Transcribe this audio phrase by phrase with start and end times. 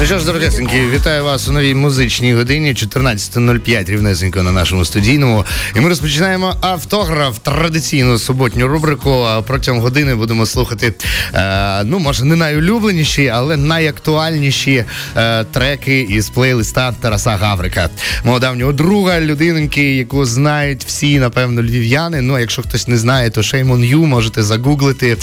[0.00, 5.44] Ну що ж, дорогесенькі, вітаю вас у новій музичній годині 14.05 рівнесенько на нашому студійному.
[5.76, 9.26] І ми розпочинаємо автограф традиційну суботню рубрику.
[9.46, 10.94] Протягом години будемо слухати,
[11.34, 14.84] е, ну може не найулюбленіші, але найактуальніші
[15.16, 17.90] е, треки із плейлиста Тараса Гаврика.
[18.24, 22.20] Мого давнього друга, людинки, яку знають всі, напевно, львів'яни.
[22.20, 25.10] Ну, якщо хтось не знає, то on you, можете загуглити.
[25.10, 25.16] Е,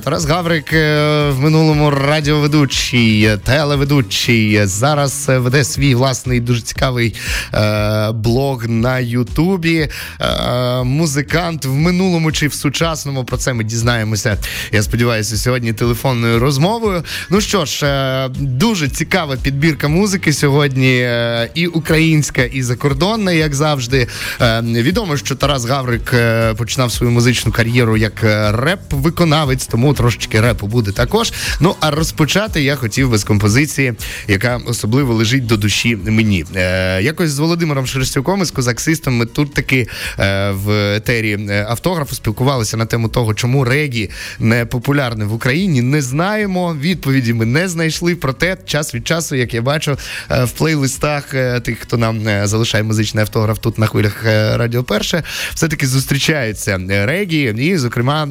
[0.00, 4.66] Тарас Гаврик е, в минулому радіоведучий телеведучий.
[4.66, 7.14] Зараз веде свій власний дуже цікавий
[7.54, 9.88] е, блог на Ютубі.
[10.20, 13.24] Е, музикант в минулому чи в сучасному.
[13.24, 14.38] Про це ми дізнаємося.
[14.72, 17.02] Я сподіваюся, сьогодні телефонною розмовою.
[17.30, 20.98] Ну що ж, е, дуже цікава підбірка музики сьогодні.
[21.00, 24.08] Е, і українська, і закордонна, як завжди.
[24.40, 30.66] Е, відомо, що Тарас Гаврик е, починав свою музичну кар'єру як реп-виконавець, тому трошечки репу
[30.66, 31.32] буде також.
[31.60, 33.92] Ну а розпочати я хотів би з композиції композиції,
[34.28, 36.44] яка особливо лежить до душі мені.
[36.56, 42.14] Е, Якось з Володимиром Шерстюком із козаксистом ми тут таки е, в етері е, автографу
[42.14, 45.82] спілкувалися на тему того, чому регі не популярне в Україні.
[45.82, 46.76] Не знаємо.
[46.80, 48.14] Відповіді ми не знайшли.
[48.14, 49.96] Проте час від часу, як я бачу,
[50.30, 55.22] е, в плейлистах е, тих, хто нам залишає музичний автограф тут на хвилях Радіо Перше,
[55.54, 58.28] все таки зустрічаються регі, і, зокрема,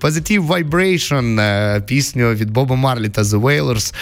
[0.00, 3.92] Positive Vibration, пісню від Боба Марлі та The Wailers.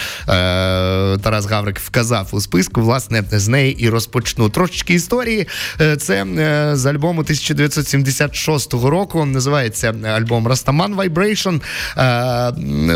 [1.22, 2.80] Тарас Гаврик вказав у списку.
[2.80, 4.48] Власне, з неї і розпочну.
[4.48, 5.48] Трошечки історії.
[5.80, 9.24] Е, це е, з альбому 1976 року.
[9.24, 11.00] Називається альбом Растаман.
[11.00, 11.18] Е,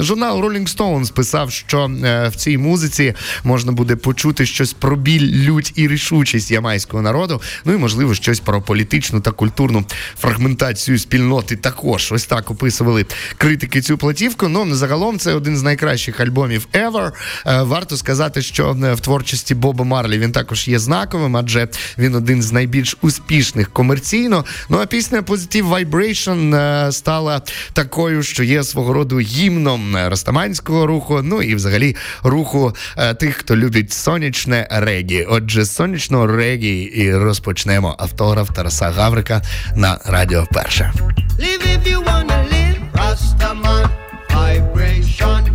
[0.02, 1.90] журнал Rolling Stones писав, що
[2.30, 3.14] в цій музиці
[3.44, 7.40] можна буде почути щось про біль, лють і рішучість ямайського народу.
[7.64, 9.84] Ну і можливо щось про політичну та культурну
[10.20, 11.56] фрагментацію спільноти.
[11.56, 13.06] Також ось так описували
[13.38, 14.48] критики цю платівку.
[14.48, 17.10] Ну загалом це один з найкращих альбомів ever.
[17.48, 22.14] Е, варто сказати, що е, в творчості Боба Марлі він також є знаковим, адже він
[22.14, 24.44] один з найбільш успішних комерційно.
[24.68, 27.42] Ну а пісня Positive Vibration е, стала
[27.72, 31.20] такою, що є свого роду гімном ростаманського руху.
[31.22, 32.74] Ну і взагалі руху
[33.20, 35.26] тих, хто любить сонячне регі.
[35.30, 39.42] Отже, сонячного регі і розпочнемо автограф Тараса Гаврика
[39.76, 40.46] на радіо.
[40.52, 40.92] Перше.
[41.38, 43.88] Live if you wanna live, Rastaman,
[44.34, 45.47] vibration,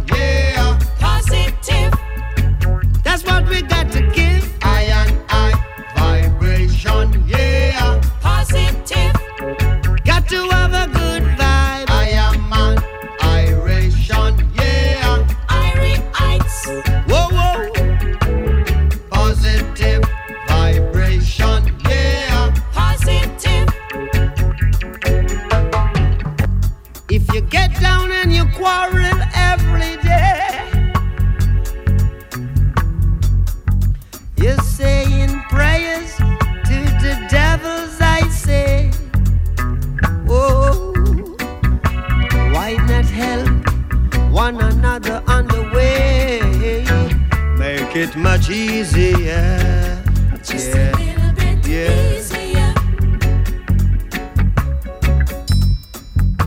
[48.04, 50.04] it much easier.
[50.44, 50.92] Just yeah.
[50.92, 52.18] a little bit yeah.
[52.18, 52.74] easier.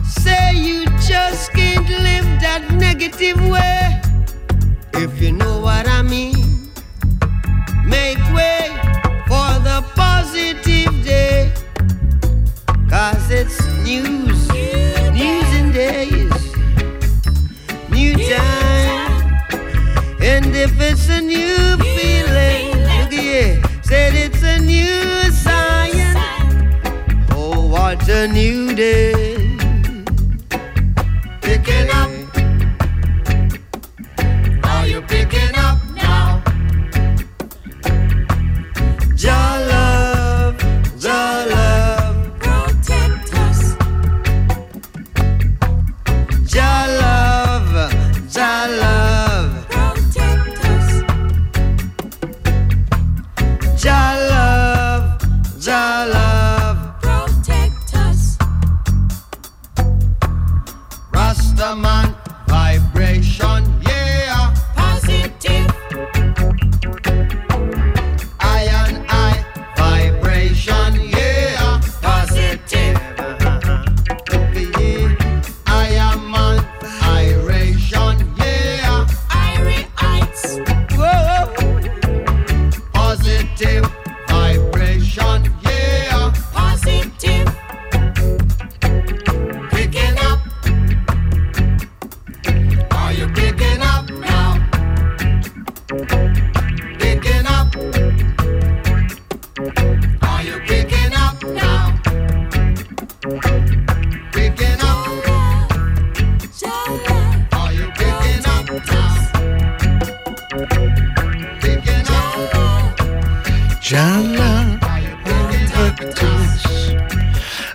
[0.05, 4.01] Say you just can't live that negative way.
[4.93, 5.56] If you know
[21.27, 23.11] new feeling, look
[23.83, 24.87] said it's a new.
[27.31, 29.06] Oh, what a new day.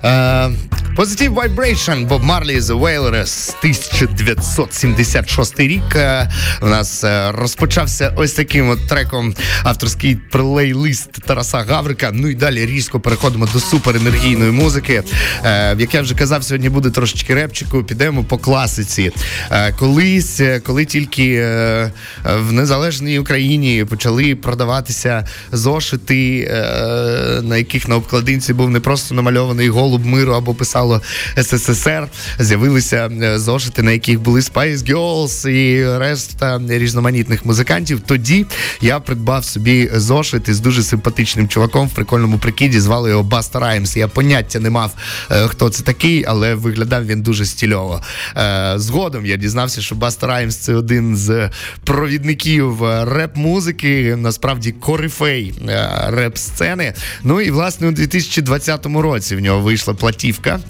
[0.04, 0.58] Um,
[0.96, 5.96] Positive Vibration Bob Marley The Wailers 1976 рік.
[5.96, 6.30] Е,
[6.62, 12.10] у нас е, розпочався ось таким от треком авторський плейлист Тараса Гаврика.
[12.12, 15.02] Ну і далі різко переходимо до суперенергійної музики.
[15.44, 17.84] Е, як я вже казав, сьогодні буде трошечки репчику.
[17.84, 19.12] Підемо по класиці.
[19.78, 21.42] Колись, коли тільки
[22.24, 26.48] в незалежній Україні почали продаватися зошити,
[27.42, 31.02] на яких на обкладинці був не просто намальований голуб миру або писав стало
[31.36, 32.08] СССР.
[32.38, 38.00] З'явилися е, зошити, на яких були Spice Girls і решта різноманітних музикантів.
[38.00, 38.46] Тоді
[38.80, 42.80] я придбав собі зошит із дуже симпатичним чуваком в прикольному прикиді.
[42.80, 43.96] Звали його Баста Раймс.
[43.96, 44.92] Я поняття не мав,
[45.30, 48.02] е, хто це такий, але виглядав він дуже стільово.
[48.36, 51.50] Е, згодом я дізнався, що Баста Раймс це один з
[51.84, 55.54] провідників реп-музики, насправді корифей
[56.06, 56.94] реп-сцени.
[57.24, 60.60] Ну і власне у 2020 році в нього вийшла платівка,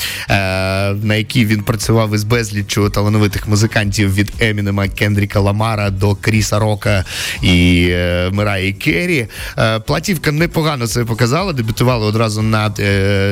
[1.02, 7.04] на якій він працював із безліччю талановитих музикантів від Емінема Кендріка Ламара до Кріса Рока
[7.42, 9.26] і е, Мираї Керрі.
[9.58, 11.52] Е, платівка непогано себе показала.
[11.52, 12.72] Дебютувала одразу на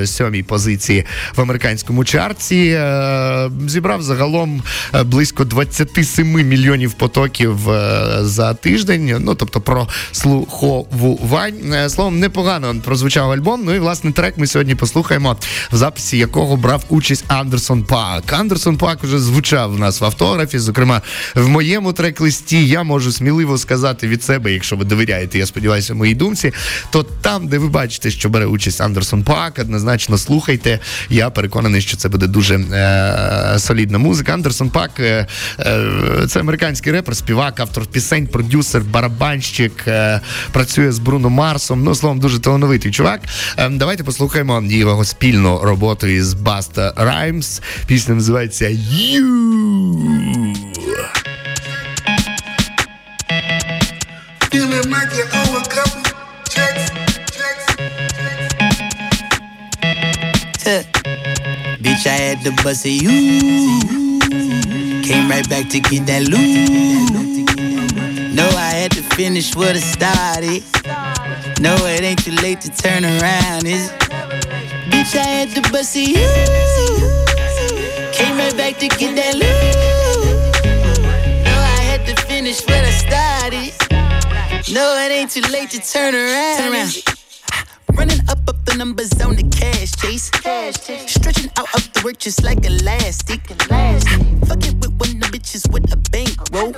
[0.06, 1.04] сьомій позиції
[1.36, 2.80] в американському чарці.
[3.66, 4.62] Зібрав загалом
[5.04, 7.58] близько 27 мільйонів потоків
[8.20, 9.16] за тиждень.
[9.20, 11.88] Ну тобто про слуховувань.
[11.88, 13.62] Словом, непогано прозвучав альбом.
[13.64, 15.36] Ну і власне трек ми сьогодні послухаємо
[15.72, 18.32] в записі якого брав участь Андерсон Пак.
[18.32, 20.58] Андерсон Пак уже звучав у нас в автографі.
[20.58, 21.02] Зокрема,
[21.34, 26.14] в моєму трек-листі я можу сміливо сказати від себе, якщо ви довіряєте, я сподіваюся, моїй
[26.14, 26.52] думці.
[26.90, 30.78] То там, де ви бачите, що бере участь Андерсон Пак, однозначно слухайте.
[31.08, 34.32] Я переконаний, що це буде дуже е- солідна музика.
[34.34, 35.26] Андерсон Пак е-
[35.58, 40.20] е- це американський репер, співак, автор пісень, продюсер, барабанщик, е,
[40.52, 41.84] працює з Бруно Марсом.
[41.84, 43.20] Ну, словом, дуже талановитий чувак.
[43.56, 47.61] Ем, давайте послухаємо його спільну роботу із Busta Rhymes.
[47.85, 49.15] Пісня називається You.
[54.51, 56.01] Feeling like you owe a couple
[56.53, 56.85] checks,
[57.37, 57.65] checks,
[61.83, 63.15] Bitch, I had to bust a you.
[65.03, 67.11] Came right back to get that loot.
[68.33, 70.63] No, I had to finish what I started.
[71.59, 74.08] No, it ain't too late to turn around, is it?
[75.00, 76.14] Bitch, I had to bust it.
[78.12, 79.74] Came right back to get that loot.
[81.42, 83.72] No, I had to finish what I started.
[84.70, 86.58] No, it ain't too late to turn around.
[86.58, 86.92] Turn around.
[87.94, 90.30] Running up up the numbers on the cash chase.
[91.10, 93.40] Stretching out up the work just like elastic.
[94.48, 96.72] Fucking with one of the bitches with a bankroll.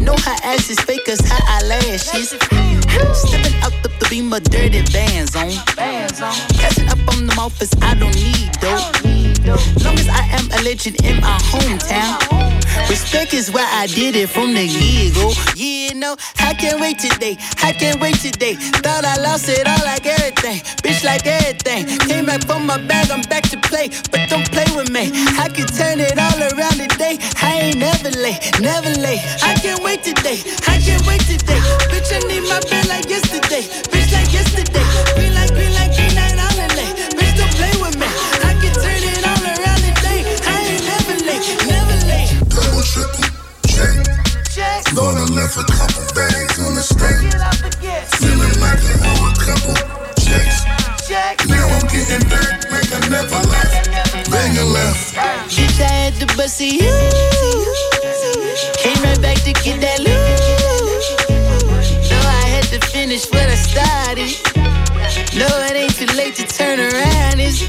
[0.00, 2.30] Know her ass is fake cause her eyelashes.
[2.30, 5.50] Stepping out the, the beam of dirty bands on.
[5.50, 6.77] Up on them
[7.38, 8.90] offers I don't need though.
[9.84, 12.18] Long as I am a legend in my hometown.
[12.90, 15.32] Respect is why I did it from the get go.
[15.54, 17.36] Yeah, no, I can't wait today.
[17.62, 18.54] I can't wait today.
[18.82, 20.60] Thought I lost it all like everything.
[20.82, 21.86] Bitch, like everything.
[22.08, 23.88] Came back from my bag, I'm back to play.
[24.10, 25.10] But don't play with me.
[25.38, 27.18] I can turn it all around today.
[27.42, 29.22] I ain't never late, never late.
[29.42, 30.42] I can't wait today.
[30.66, 31.60] I can't wait today.
[31.92, 33.62] Bitch, I need my bed like yesterday.
[33.92, 35.37] Bitch, like yesterday.
[44.98, 45.04] Check.
[45.04, 47.32] Gonna left a couple bags on the stand.
[48.18, 49.74] Feeling like I owe a couple
[50.18, 50.64] checks.
[51.46, 54.30] Now I'm getting back like I never left.
[54.30, 55.16] Bang a left.
[55.16, 56.60] I had to bust.
[56.60, 56.80] You
[58.78, 60.16] came right back to get that loot.
[62.10, 64.30] No, I had to finish what I started.
[65.34, 67.40] No, it ain't too late to turn around.
[67.40, 67.68] Is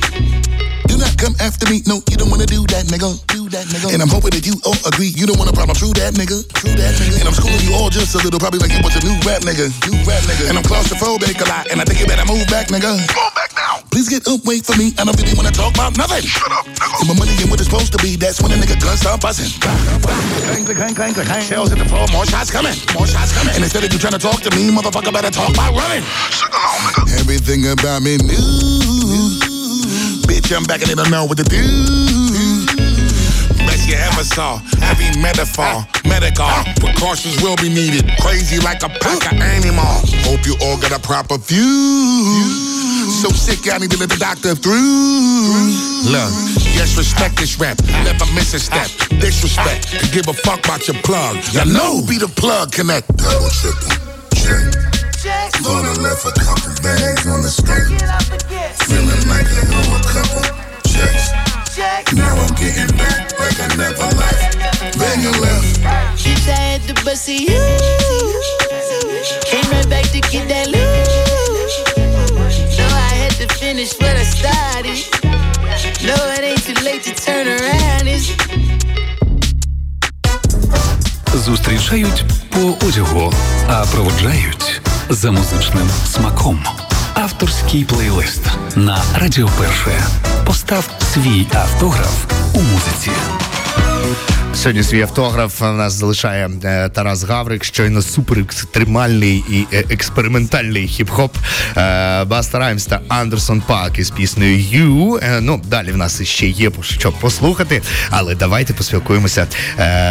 [0.87, 1.81] do not come after me.
[1.85, 3.38] No, you don't wanna do that, nigga.
[3.49, 3.89] Do that, nigga.
[3.97, 5.09] And I'm hoping that you all agree.
[5.09, 5.73] You don't want a problem.
[5.73, 6.45] True that, nigga.
[6.53, 7.17] True that, nigga.
[7.17, 9.41] And I'm schooling you all just a little, probably like you was a new rap
[9.41, 9.73] nigga.
[9.89, 10.53] New rap nigga.
[10.53, 11.65] And I'm claustrophobic a lot.
[11.73, 13.01] And I think you better move back, nigga.
[13.09, 13.81] Fall back now.
[13.89, 14.93] Please get up, wait for me.
[15.01, 16.29] I don't really wanna talk about nothing.
[16.29, 17.09] Shut up, nigga.
[17.09, 18.21] my money ain't what it's supposed to be.
[18.21, 19.49] That's when a nigga gun start buzzing.
[19.57, 21.41] Clang, clang, clang, clang, clang.
[21.41, 22.05] Shells at the floor.
[22.13, 22.77] More shots coming.
[22.93, 23.57] More shots coming.
[23.57, 26.05] And instead of you trying to talk to me, motherfucker better talk by running.
[26.29, 27.09] Shut up.
[27.17, 28.45] Everything about me new.
[30.29, 32.28] Bitch, I'm back and they don't know what to do
[33.89, 34.57] you ever saw.
[34.77, 36.47] Heavy metaphor, medical.
[36.77, 38.05] Precautions will be needed.
[38.21, 40.13] Crazy like a pack of animals.
[40.29, 42.45] Hope you all got a proper view.
[43.21, 45.73] So sick, I need to let the doctor through.
[46.05, 46.31] Look,
[46.77, 47.81] yes, respect this rap.
[48.05, 48.89] Never miss a step.
[49.19, 49.89] Disrespect.
[49.99, 51.37] To give a fuck about your plug.
[51.51, 53.07] Y'all know be the plug connect.
[53.17, 53.89] Double triple.
[54.37, 55.51] Check.
[55.63, 57.89] Gonna left a couple bags on the street.
[58.87, 60.43] Feeling like I know a couple
[60.87, 61.38] checks.
[61.79, 62.13] check.
[62.13, 64.99] Now I'm getting back like I never left.
[64.99, 65.71] Then you left.
[66.23, 67.61] Since I had the bussy, you
[69.49, 71.71] came right back to get that loot.
[72.75, 74.99] So I had to finish what I started.
[76.07, 78.05] No, it ain't too late to turn around.
[78.15, 78.27] It's
[81.45, 83.33] Зустрічають по одягу,
[83.67, 86.63] а проводжають за музичним смаком.
[87.13, 88.41] Авторський плейлист
[88.75, 90.01] на Радіо Перше.
[90.49, 93.11] Постав свій автограф у музиці.
[94.53, 100.87] Сьогодні свій автограф в нас залишає е, Тарас Гаврик, щойно супер екстремальний і е, експериментальний
[100.87, 101.29] хіп-хоп.
[101.77, 105.39] Е, Баста Раймс та Андерсон Пак із піснею «You».
[105.41, 109.47] Ну, далі в нас ще є що послухати, але давайте поспілкуємося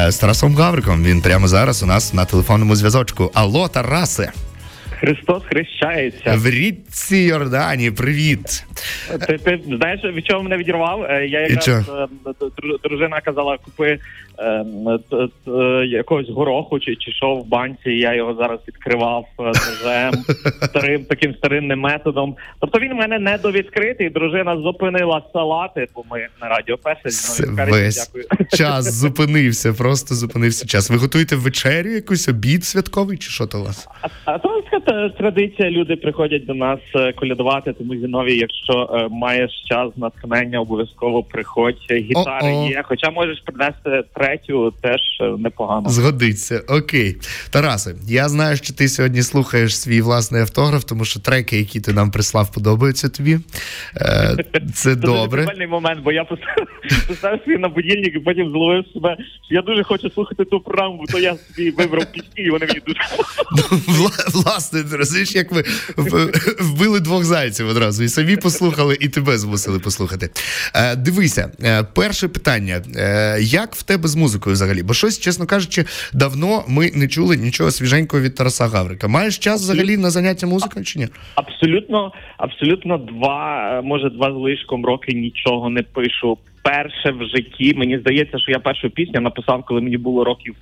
[0.09, 1.04] з Тарасом Гавриком.
[1.04, 3.30] Він прямо зараз у нас на телефонному зв'язочку.
[3.35, 4.33] Алло, Тарасе!
[5.00, 6.35] Христос хрещається.
[6.37, 8.64] В річці Йордані, привіт!
[9.26, 11.02] Ти, ти знаєш, від чого мене відірвав?
[11.02, 12.07] Е, Я якраз е,
[12.40, 13.99] дру- дружина казала, купи
[15.87, 17.90] якогось гороху чи, чи що в банці.
[17.90, 20.12] Я його зараз відкривав е, ножем
[20.62, 22.37] старим таким старинним методом.
[22.61, 24.11] Тобто він в мене не довідкритий.
[24.11, 27.02] Дружина зупинила салати, бо ми на радіо перше
[27.71, 28.11] весь
[28.57, 30.90] час зупинився, просто зупинився час.
[30.90, 33.88] Ви готуєте вечерю, якусь обід святковий, чи що то у вас?
[34.25, 34.59] А, то
[35.18, 35.71] традиція.
[35.71, 37.73] Люди приходять до нас е, колядувати.
[37.73, 41.76] Тому Зіновій, якщо е, маєш час натхнення, обов'язково приходь.
[41.90, 42.83] Гітари є.
[42.85, 45.88] Хоча можеш принести третю, теж е, непогано.
[45.88, 46.62] Згодиться.
[46.68, 47.16] Окей.
[47.50, 51.92] Тарасе, я знаю, що ти сьогодні слухаєш свій власний автограф, тому що треки, які ти
[51.92, 53.38] нам прислав, подобаються тобі.
[53.97, 55.42] Е, це Це добре.
[55.42, 59.16] прикольний момент, бо я поставив, свій на будильник і потім зловив себе.
[59.47, 62.66] що Я дуже хочу слухати ту програму, бо то я собі вибрав пісні, і вони
[62.66, 63.00] мені дуже
[64.32, 65.64] Власне, розумієш, як ви
[66.61, 68.04] вбили двох зайців одразу.
[68.04, 70.30] І самі послухали, і тебе змусили послухати.
[70.75, 71.50] Е, дивися,
[71.94, 72.82] перше питання:
[73.40, 74.82] як в тебе з музикою взагалі?
[74.82, 75.84] Бо щось, чесно кажучи,
[76.14, 79.08] давно ми не чули нічого свіженького від Тараса Гаврика.
[79.08, 81.08] Маєш час взагалі на заняття музикою чи ні?
[81.34, 86.38] Абсолютно, абсолютно два, е, може, два з лишком роки нічого не пишу.
[86.62, 87.75] Перше в житті.
[87.76, 90.54] Мені здається, що я першу пісню написав, коли мені було років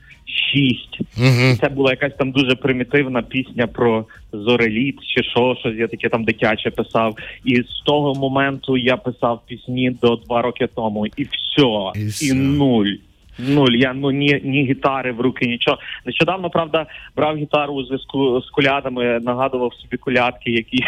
[0.52, 1.00] шість.
[1.18, 1.56] Угу.
[1.60, 6.25] Це була якась там дуже примітивна пісня про зореліт чи що, щось я таке там
[6.25, 7.16] дитяче писав.
[7.44, 12.32] І з того моменту я писав пісні до два роки тому, і все, І і,
[12.32, 12.92] нуль.
[13.38, 15.78] Нуль, я ну ні, ні гітари в руки, нічого.
[16.07, 20.78] Нещодавно, правда, брав гітару у зв'язку з колядами, нагадував собі колядки, які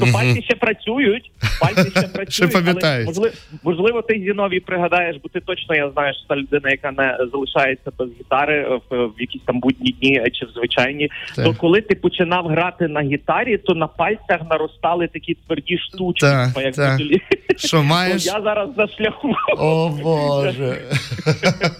[0.00, 1.30] то пальці ще працюють.
[1.60, 2.54] Пальці ще працюють.
[2.54, 6.90] Але, можливо, можливо, ти Зіновій пригадаєш, бо ти точно я знаю, що та людина, яка
[6.90, 11.10] не залишається без гітари в, в якісь там будні дні чи в звичайні.
[11.36, 11.44] Так.
[11.44, 16.64] То коли ти починав грати на гітарі, то на пальцях наростали такі тверді штучки, Так,
[16.64, 17.00] як так.
[17.56, 18.26] Що маєш?
[18.34, 19.34] Я зараз на шляху.
[19.58, 20.78] О Боже.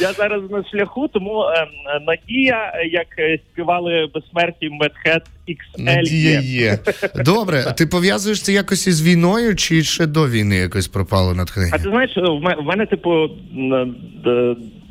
[0.00, 1.68] Я зараз на шляху, тому ем,
[2.06, 5.82] Надія, як е, співали безсмерті Медхед XL.
[5.84, 6.78] Надія є.
[7.24, 11.70] Добре, ти пов'язуєш це якось із війною, чи ще до війни якось пропало натхнення?
[11.74, 13.28] А ти знаєш, в ме- в мене, типу,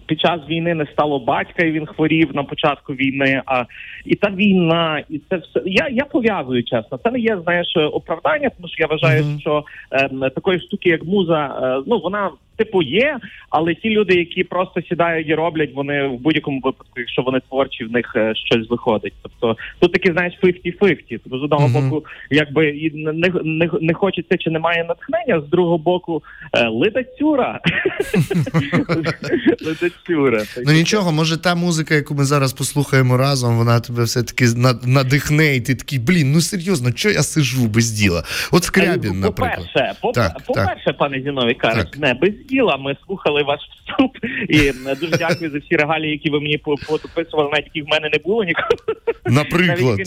[0.05, 3.41] під час війни не стало батька, і він хворів на початку війни.
[3.45, 3.63] А
[4.05, 5.61] і та війна, і це все.
[5.65, 6.99] Я, я пов'язую чесно.
[7.03, 9.39] Це не є знаєш оправдання, тому що я вважаю, Мгм.
[9.39, 12.29] що ем, такої штуки, як муза, е, ну вона.
[12.57, 13.17] Типу є,
[13.49, 17.83] але ті люди, які просто сідають і роблять, вони в будь-якому випадку, якщо вони творчі,
[17.83, 19.13] в них е, щось виходить.
[19.23, 21.19] Тобто тут такі, знаєш, 50-50.
[21.23, 21.89] Тобто, з одного Мгм.
[21.89, 26.23] боку, якби і не, не, не хочеться чи немає натхнення, з другого боку,
[26.53, 27.59] е, ледацюра.
[29.65, 30.43] ледацюра.
[30.65, 35.55] Ну нічого, може та музика, яку ми зараз послухаємо разом, вона тебе все-таки на- надихне,
[35.55, 38.23] і ти такий, блін, ну серйозно, що я сижу без діла?
[38.51, 39.67] От Скрябін, наприклад.
[39.73, 42.77] По-перше, по- по-перше, пане Зіновій Карич, не без діла.
[42.77, 44.17] Ми слухали ваш вступ
[44.49, 48.09] і дуже дякую за всі регалії, які ви мені по- подописували, навіть яких в мене
[48.13, 48.95] не було ніколи.
[49.25, 49.97] Наприклад.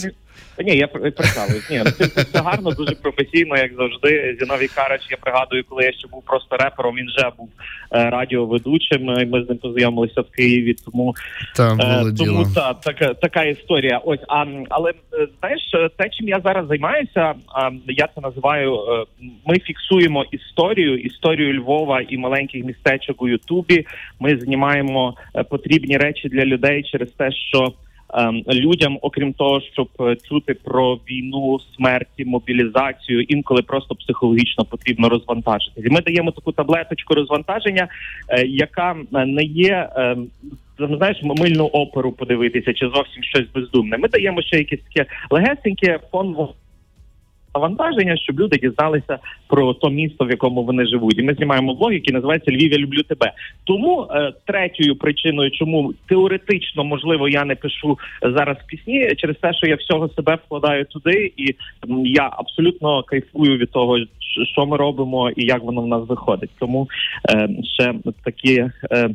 [0.59, 1.69] Ні, я пр- прикалуюсь.
[1.69, 4.37] Ні, ну, це, це гарно, дуже професійно, як завжди.
[4.39, 7.49] Зіновій Карач, я пригадую, коли я ще був просто репером, він вже був
[7.93, 9.01] е, радіоведучим.
[9.09, 10.75] і Ми з ним познайомилися в Києві.
[10.85, 11.15] Тому
[11.55, 12.33] Там Е, було діло.
[12.43, 13.97] Тому та така така історія.
[13.97, 18.75] Ось а але е, знаєш, е, те, чим я зараз займаюся, а, я це називаю.
[18.75, 19.05] е,
[19.45, 23.85] Ми фіксуємо історію, історію Львова і маленьких містечок у Ютубі.
[24.19, 27.73] Ми знімаємо е, потрібні речі для людей через те, що.
[28.13, 29.87] Ем, Людям, окрім того, щоб
[30.29, 35.87] чути про війну, смерті, мобілізацію, інколи просто психологічно потрібно розвантажитися.
[35.91, 37.87] Ми даємо таку таблеточку розвантаження,
[38.29, 40.27] е, яка е, не є ем,
[40.77, 43.97] там, знаєш, мильну оперу подивитися чи зовсім щось бездумне.
[43.97, 46.35] Ми даємо ще якесь таке легесеньке фон
[47.55, 49.17] навантаження, щоб люди дізналися
[49.47, 51.19] про то місто, в якому вони живуть.
[51.19, 53.31] І ми знімаємо блог, який називається Львів, я люблю тебе.
[53.63, 59.67] Тому е, третьою причиною, чому теоретично можливо я не пишу зараз пісні, через те, що
[59.67, 61.55] я всього себе вкладаю туди, і
[62.05, 63.97] я абсолютно кайфую від того,
[64.53, 66.49] що ми робимо і як воно в нас виходить.
[66.59, 66.89] Тому
[67.29, 67.93] е, ще
[68.23, 69.09] такі е,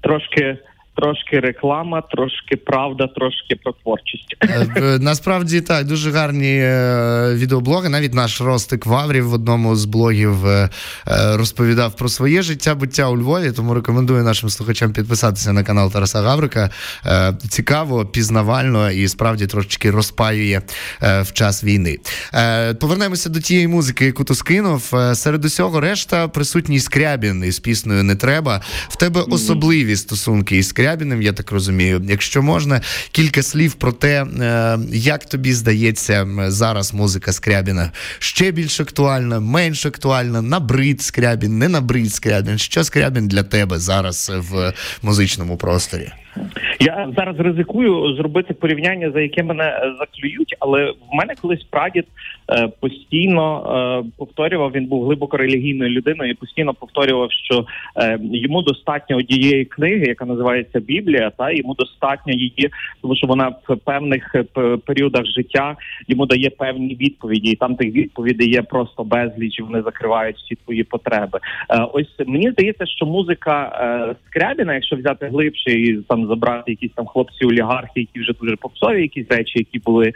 [0.00, 0.56] трошки.
[0.98, 4.36] Трошки реклама, трошки правда, трошки про творчість.
[4.76, 7.88] Е, Насправді так, дуже гарні е, відеоблоги.
[7.88, 10.68] Навіть наш Ростик Ваврів в одному з блогів е,
[11.06, 13.52] розповідав про своє життя буття у Львові.
[13.52, 16.70] Тому рекомендую нашим слухачам підписатися на канал Тараса Гаврика.
[17.48, 20.60] Цікаво, пізнавально і справді трошечки розпаює
[21.00, 21.98] в час війни.
[22.80, 24.92] Повернемося до тієї музики, яку ти скинув.
[25.12, 28.60] Серед усього решта присутній Скрябін із піснею Не треба.
[28.88, 32.02] В тебе особливі стосунки із Скрябіним, я так розумію.
[32.08, 32.80] Якщо можна,
[33.12, 39.86] кілька слів про те, е, як тобі здається зараз музика Скрябіна ще більш актуальна, менш
[39.86, 42.58] актуальна, набрид Скрябін, не набрид Скрябін.
[42.58, 46.12] Що Скрябін для тебе зараз в музичному просторі?
[46.80, 52.04] Я зараз ризикую зробити порівняння, за яке мене е, заклюють, але в мене колись прадід
[52.50, 53.44] е, постійно
[54.04, 54.72] е, повторював.
[54.72, 57.66] Він був глибоко релігійною людиною і постійно повторював, що
[57.96, 62.70] е, йому достатньо однієї книги, яка називається Біблія, та йому достатньо її,
[63.02, 64.44] тому що вона в певних е,
[64.86, 65.76] періодах життя
[66.08, 69.58] йому дає певні відповіді, і там тих відповідей є просто безліч.
[69.58, 71.38] і Вони закривають всі твої потреби.
[71.70, 73.74] Е, ось мені здається, що музика
[74.26, 79.02] Скрябіна, якщо взяти глибше і там забрати якісь там хлопці олігархи, які вже дуже попсові,
[79.02, 80.12] якісь речі, які були.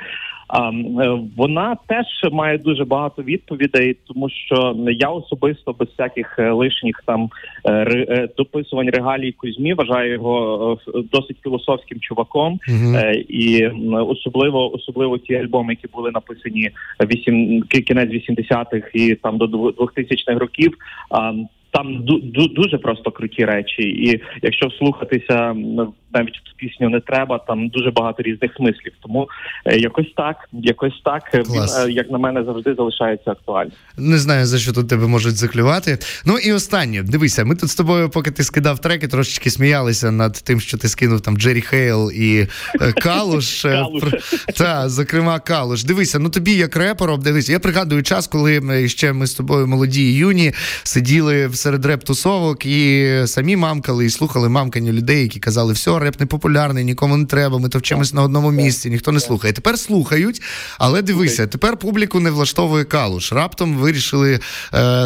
[0.49, 6.51] А, е, вона теж має дуже багато відповідей, тому що я особисто без всяких е,
[6.51, 7.31] лишніх там
[7.67, 10.79] е, дописувань регалій Кузьмі вважаю його
[11.13, 12.61] досить філософським чуваком.
[12.97, 16.71] Е, і особливо особливо ті альбоми, які були написані
[17.11, 20.73] вісім кінець 80-х і там до 2000-х років.
[21.11, 21.33] А,
[21.73, 27.01] там ду- ду- дуже просто круті речі, і якщо вслухатися м, навіть в пісню не
[27.01, 28.93] треба, там дуже багато різних смислів.
[29.03, 29.29] Тому
[29.65, 33.73] е, якось так, якось так е, він, е, як на мене, завжди залишається актуальним.
[33.97, 35.99] Не знаю, за що тут тебе можуть заклювати.
[36.27, 40.33] Ну і останнє, дивися, ми тут з тобою, поки ти скидав треки, трошечки сміялися над
[40.33, 42.47] тим, що ти скинув там Джері Хейл і
[43.03, 43.67] Калуш.
[44.57, 45.85] Та, зокрема, Калуш.
[45.85, 49.67] Дивися, ну тобі як репером, дивися, я пригадую час, коли ми ще ми з тобою
[49.67, 55.73] молоді і юні сиділи серед реп-тусовок і самі мамкали, і слухали мамкані людей, які казали,
[55.73, 59.53] все, реп не популярний, нікому не треба, ми товчемось на одному місці, ніхто не слухає.
[59.53, 60.43] Тепер слухають,
[60.79, 63.33] але дивися, тепер публіку не влаштовує калуш.
[63.33, 64.39] Раптом вирішили е,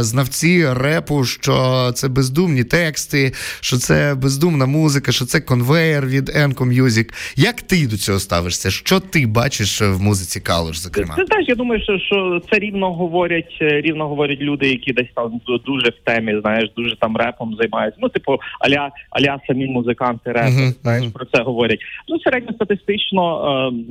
[0.03, 6.83] знавці репу, що це бездумні тексти, що це бездумна музика, що це конвейер від Enco
[6.83, 7.13] Music.
[7.37, 8.71] Як ти до цього ставишся?
[8.71, 11.15] Що ти бачиш в музиці калуш, зокрема?
[11.15, 15.09] Ти знаєш, я думаю, що, що це рівно говорять, е, рівно говорять люди, які десь
[15.15, 17.99] там дуже в темі, знаєш, дуже там репом займаються.
[18.03, 21.11] Ну, типу, аля, аля самі музиканти репу, Мгм, мгм.
[21.13, 21.79] про це говорять.
[22.09, 23.23] Ну, середньостатистично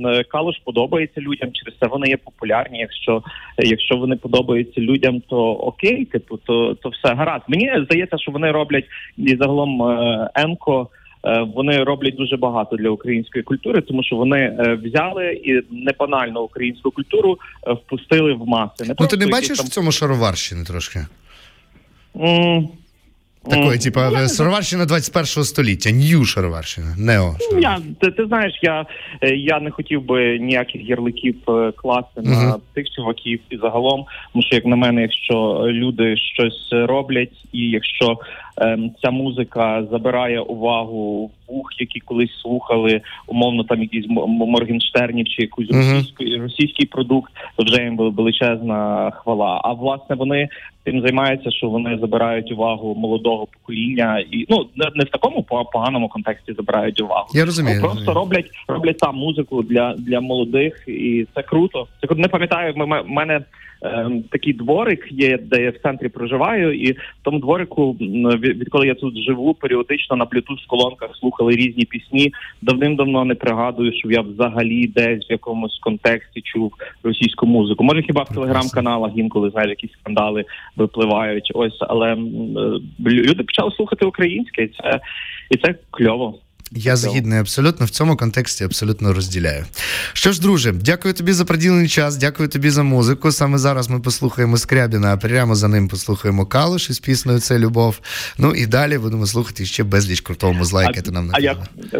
[0.02, 2.78] е, е, калуш подобається людям, через це вони є популярні.
[2.78, 3.22] Якщо
[3.58, 7.44] якщо вони подобаються людям, то окей, типу, то, то все гаразд.
[7.48, 8.84] Мені здається, що вони роблять
[9.16, 10.88] і загалом е, енко.
[11.26, 16.90] Е, Вони роблять дуже багато для української культури, тому що вони взяли і непанально українську
[16.90, 18.94] культуру впустили в маси.
[19.00, 21.06] Ну ти не бачиш там, в цьому шароварщини трошки?
[22.20, 22.68] м,
[23.50, 27.34] Такої, типа, я шароварщина 21 століття, нью шароварщина, нео.
[27.60, 28.86] Я ти, ти знаєш, я,
[29.22, 32.54] е, я не хотів би ніяких ярликів е, класти на Мгм.
[32.74, 38.18] тих чуваків і загалом, тому що як на мене, якщо люди щось роблять, і якщо
[39.02, 46.36] ця музика забирає увагу вух, які колись слухали, умовно там якісь Моргенштернів чи якусь російський
[46.36, 49.60] російський продукт, то вже їм величезна хвала.
[49.64, 50.48] А власне вони
[50.84, 55.64] тим займаються, що вони забирають увагу молодого покоління, і ну не, не в такому по-
[55.64, 57.28] поганому контексті забирають увагу.
[57.34, 57.80] Я розумію.
[57.80, 61.86] Просто роблять роблять там музику для для молодих, і це круто.
[62.00, 62.74] Це не пам'ятаю.
[62.76, 63.40] в мене
[63.82, 68.86] ем, такий дворик є, де я в центрі проживаю, і в тому дворику, від- відколи
[68.86, 72.32] я тут живу, періодично на Bluetooth колонках слухали різні пісні.
[72.62, 77.84] Давним-давно не пригадую, що я взагалі десь в якомусь контексті чув російську музику.
[77.84, 80.44] Може, хіба в телеграм-каналах інколи знаєш, якісь скандали
[80.76, 81.52] випливають.
[81.54, 82.16] Ось, але е,
[83.00, 85.00] люди почали слухати українське, і це
[85.50, 86.38] і це кльово.
[86.72, 89.64] Я згідний абсолютно в цьому контексті абсолютно розділяю.
[90.12, 93.32] Що ж, друже, дякую тобі за приділений час, дякую тобі за музику.
[93.32, 98.00] Саме зараз ми послухаємо Скрябіна, а прямо за ним послухаємо Калуш із піснею Це любов.
[98.38, 101.56] Ну і далі будемо слухати ще безліч крутого музла, яке ти нам А я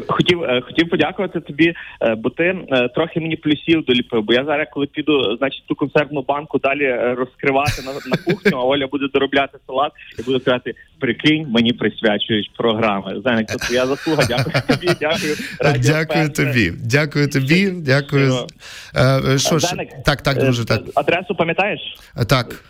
[0.08, 4.22] хотів е, хотів подякувати тобі, е, бо ти е, трохи мені плюсів доліпив.
[4.22, 8.64] Бо я зараз, коли піду, значить, ту консервну банку далі розкривати на, на кухню, а
[8.64, 13.20] Оля буде доробляти салат і буде казати: прикинь, мені присвячують програми.
[13.22, 14.22] Знаєш, це твоя заслуга.
[14.28, 15.36] Дякую тобі, дякую.
[15.60, 16.32] Радіо Дякую Перше.
[16.32, 18.46] тобі, дякую тобі, дякую.
[18.94, 20.80] Е, е, Що ж, так, так, друже, е, так.
[20.94, 21.80] Адресу пам'ятаєш?
[22.26, 22.64] Так.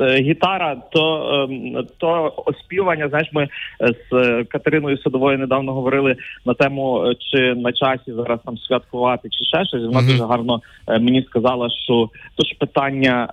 [0.00, 3.08] Е, Гітара, то, ем, то оспівання.
[3.08, 3.48] Знаєш, ми е,
[4.10, 9.44] з Катериною Садовою недавно говорили на тему, е, чи на часі зараз там святкувати, чи
[9.44, 9.82] ще щось.
[9.82, 10.08] Вона Мгм.
[10.08, 13.28] дуже гарно мені сказала, що то ж питання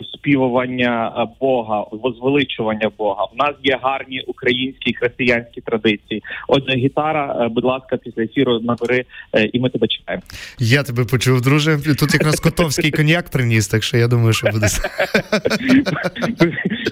[0.00, 3.24] оспівування Бога, возвеличування Бога.
[3.34, 6.22] У нас є гарні українські християнські традиції.
[6.48, 9.04] Отже, гітара, будь ласка, після ефіру набери,
[9.52, 10.22] і ми тебе чекаємо.
[10.58, 11.78] Я тебе почув, друже.
[11.98, 14.66] Тут якраз котовський коньяк приніс, так що я думаю, що буде.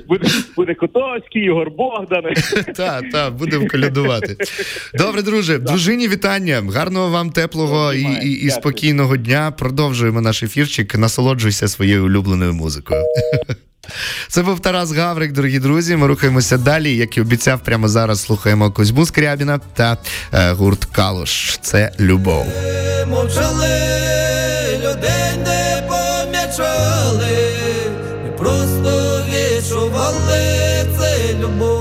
[0.08, 2.22] Буде, буде Котовський, Ігор Богдан.
[2.76, 4.36] Так, так, будемо колядувати.
[4.94, 6.62] Добре, друже, дружині, вітання.
[6.74, 9.50] Гарного вам теплого і, і, і спокійного дня.
[9.58, 10.94] Продовжуємо наш ефірчик.
[10.98, 13.02] Насолоджуйся своєю улюбленою музикою.
[14.28, 15.96] Це був Тарас Гаврик, дорогі друзі.
[15.96, 16.96] Ми рухаємося далі.
[16.96, 19.96] Як і обіцяв, прямо зараз слухаємо Козьму Скрябіна та
[20.32, 21.58] е, гурт Калош.
[21.58, 22.46] Це любов.
[23.08, 23.68] мовчали,
[24.78, 27.41] людей не помічали,
[30.12, 31.80] відчували це любов.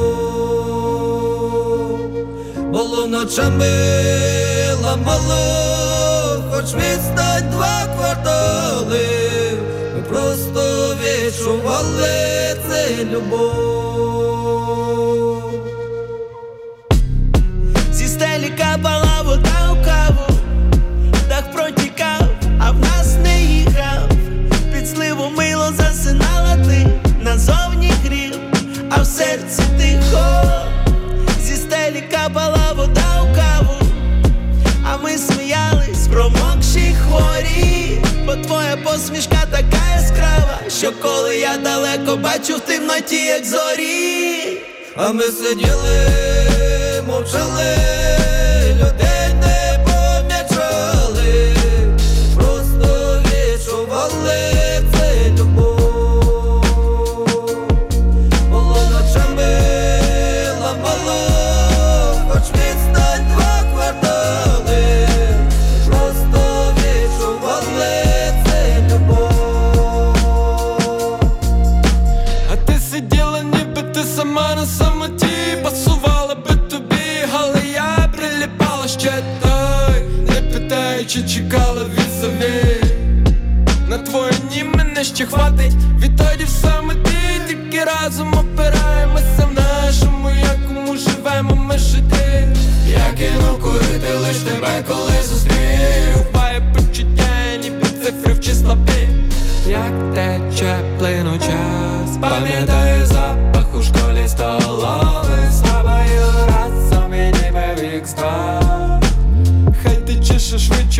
[2.71, 3.69] Було ночами
[4.83, 9.07] ламало, хоч відстань два квартали,
[9.95, 13.81] ми просто відчували це любов.
[17.91, 20.37] Зі стелі капала вода у каву,
[21.29, 22.21] дах протікав,
[22.59, 24.09] а в нас не їхав.
[24.73, 26.30] Під сливу мило засинала ти,
[27.23, 28.39] назовні грів,
[28.89, 30.43] а в серці тихо.
[31.41, 33.79] Зі стелі капала вода у каву,
[34.85, 42.55] а ми сміялись, промокші хворі, бо твоя посмішка така яскрава, що коли я далеко бачу
[42.55, 44.61] в темноті, як зорі,
[44.95, 46.07] а ми сиділи,
[47.07, 47.77] мовчали,
[85.21, 87.11] ще хватить Відтоді все ми ти
[87.47, 92.47] тільки разом опираємося в нашому якому живемо ми жити.
[92.87, 96.31] Я кину курити лиш тебе, коли зустрів.
[96.33, 99.09] Буває почуття, ніби цифри в числопі
[99.67, 103.40] як тече плину час, пам'ятаю запах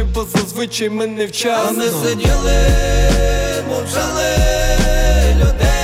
[0.01, 1.77] ще бо зазвичай ми не вчасно.
[1.77, 2.57] Ми сиділи,
[3.69, 4.29] мовчали,
[5.35, 5.80] людей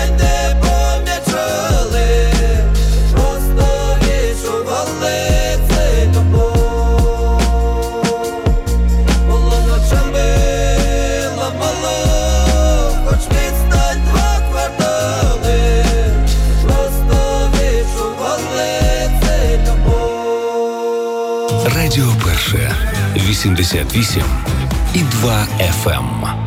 [21.66, 22.76] Радіо Перше
[23.16, 24.24] 88
[24.94, 25.48] і 2
[25.84, 26.47] FM.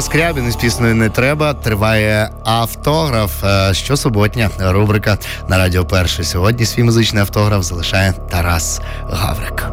[0.00, 1.54] Кузьма Скрябін із піснею не треба.
[1.54, 3.44] Триває автограф.
[3.44, 6.24] Е, щосуботня рубрика на Радіо Перше.
[6.24, 9.64] Сьогодні свій музичний автограф залишає Тарас Гаврик.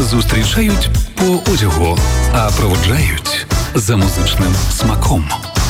[0.00, 1.98] Зустрічають по одягу,
[2.32, 5.28] а проводжають за музичним смаком.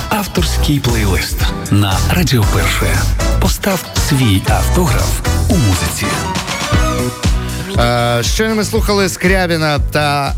[0.09, 1.37] Авторський плейлист
[1.71, 2.97] на Радіо Перше.
[3.41, 6.07] Постав свій автограф у музиці.
[7.79, 10.35] Е, щойно ми слухали Скрябіна та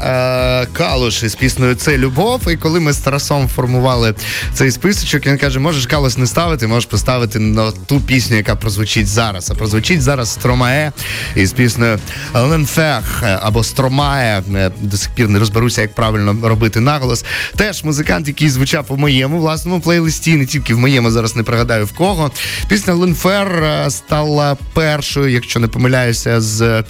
[0.62, 2.40] е, Калуш із піснею Це любов.
[2.52, 4.14] І коли ми з Тарасом формували
[4.54, 9.08] цей списочок, він каже: можеш Калуш не ставити, можеш поставити на ту пісню, яка прозвучить
[9.08, 9.50] зараз.
[9.50, 10.92] А прозвучить зараз Стромае
[11.34, 11.98] із піснею
[12.34, 14.42] Ленфех або Стромає.
[14.54, 17.24] Е, до сих пір не розберуся, як правильно робити наголос.
[17.56, 21.86] Теж музикант, який звучав у моєму власному плейлисті, не тільки в моєму зараз не пригадаю
[21.86, 22.30] в кого.
[22.68, 26.84] Пісня Ленфер е, стала першою, якщо не помиляюся, з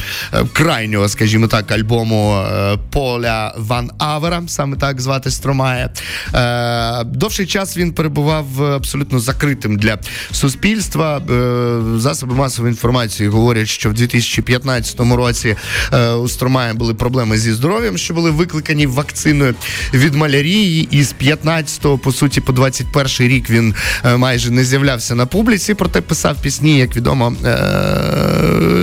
[0.52, 5.90] крайнього, скажімо так, альбому е, Поля Ван Авера, саме так звати Стромає.
[6.34, 9.98] Е, довший час він перебував абсолютно закритим для
[10.32, 11.18] суспільства.
[11.18, 15.56] Е, засоби масової інформації говорять, що в 2015 році
[16.22, 19.54] у Стромає були проблеми зі здоров'ям, що були викликані вакциною
[19.94, 20.88] від малярії.
[20.90, 23.74] І з 15 по суті, по 21 рік він
[24.16, 27.36] майже не з'являвся на публіці, проте писав пісні, як відомо,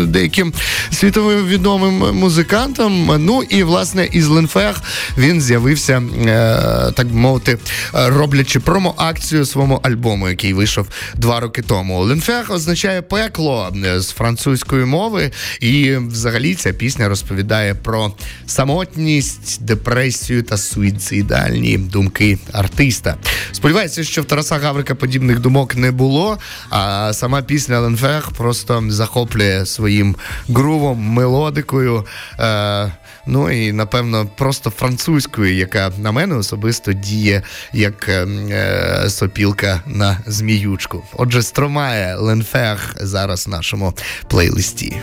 [0.07, 0.53] деяким
[0.91, 3.15] світовим відомим музикантом.
[3.19, 4.82] Ну і власне із Ленфех
[5.17, 7.58] він з'явився, е, так би мовити,
[7.93, 11.99] роблячи промо-акцію своєму альбому, який вийшов два роки тому.
[11.99, 18.12] Ленфех означає пекло з французької мови, і взагалі ця пісня розповідає про
[18.45, 23.15] самотність, депресію та суїцидальні думки артиста.
[23.51, 26.38] Сподіваюся, що в Тараса Гаврика подібних думок не було.
[26.69, 30.15] А сама пісня Ленфех просто захоплює своїм
[30.49, 32.05] грувом, мелодикою.
[32.39, 32.91] Е,
[33.25, 37.41] Ну і напевно просто французькою, яка на мене особисто діє
[37.73, 41.03] як е, е, сопілка на зміючку.
[41.13, 43.93] Отже, стромає Ленфех зараз в нашому
[44.27, 45.01] плейлисті.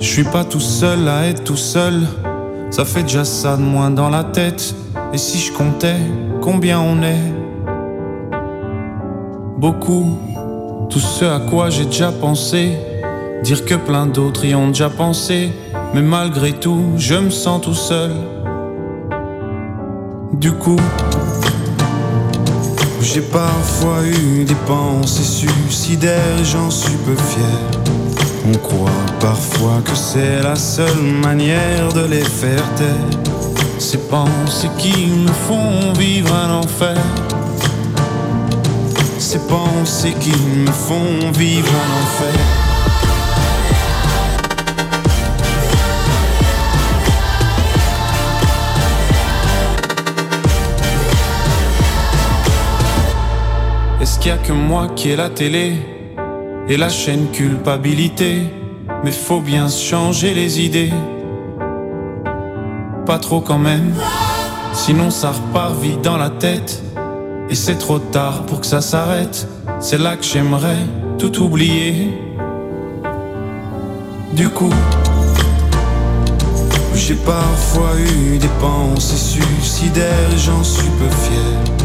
[0.00, 1.96] Je suis pas tout seul à être tout seul,
[2.76, 4.62] ça fait déjà ça de moins dans la tête.
[5.14, 6.00] Et si je comptais
[6.46, 7.32] combien on est
[9.58, 10.16] Beaucoup,
[10.88, 12.70] tout ce à quoi j'ai déjà pensé,
[13.42, 15.50] dire que plein d'autres y ont déjà pensé,
[15.92, 18.12] mais malgré tout, je me sens tout seul.
[20.34, 20.78] Du coup,
[23.02, 27.58] j'ai parfois eu des pensées suicidaires et j'en suis peu fier.
[28.48, 33.45] On croit parfois que c'est la seule manière de les faire taire.
[33.78, 36.96] Ces pensées qui me font vivre un enfer.
[39.18, 42.40] Ces pensées qui me font vivre un enfer.
[54.00, 55.74] Est-ce qu'il y a que moi qui ai la télé
[56.68, 58.42] et la chaîne culpabilité?
[59.04, 60.92] Mais faut bien changer les idées.
[63.06, 63.94] Pas trop quand même,
[64.72, 66.82] sinon ça repart vite dans la tête.
[67.48, 69.46] Et c'est trop tard pour que ça s'arrête.
[69.78, 70.84] C'est là que j'aimerais
[71.16, 72.10] tout oublier.
[74.32, 74.72] Du coup,
[76.96, 81.76] j'ai parfois eu des pensées suicidaires j'en suis peu fier.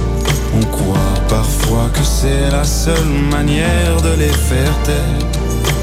[0.56, 5.30] On croit parfois que c'est la seule manière de les faire taire.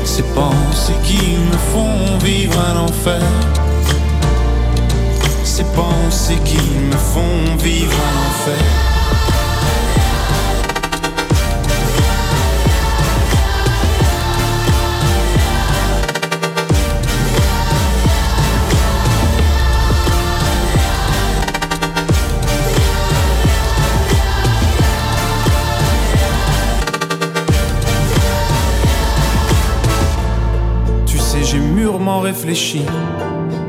[0.05, 3.23] Ces pensées qui me font vivre un enfer.
[5.59, 8.89] Ces pensées qui me font vivre un enfer.
[32.21, 32.85] réfléchi.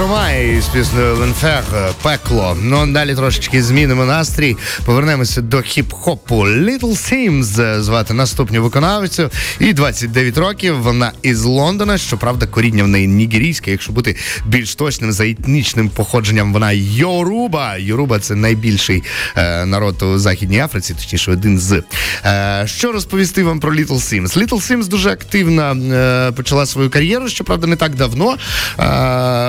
[0.00, 1.64] Стромай з піснею Ленфер
[2.02, 2.56] пекло.
[2.62, 4.56] Ну далі трошечки змінимо настрій.
[4.84, 6.64] Повернемося до хіп-хопу.
[6.64, 9.30] Little Sims звати наступну виконавцю.
[9.58, 10.82] І 29 років.
[10.82, 11.98] Вона із Лондона.
[11.98, 13.70] Щоправда, коріння в неї нігерійське.
[13.70, 17.76] Якщо бути більш точним за етнічним походженням, вона Йоруба.
[17.76, 19.02] Йоруба це найбільший
[19.36, 21.82] е, народ у Західній Африці, точніше, один з.
[22.24, 24.38] Е, що розповісти вам про Little Sims?
[24.38, 28.36] Little Sims дуже активно е, почала свою кар'єру, щоправда, не так давно.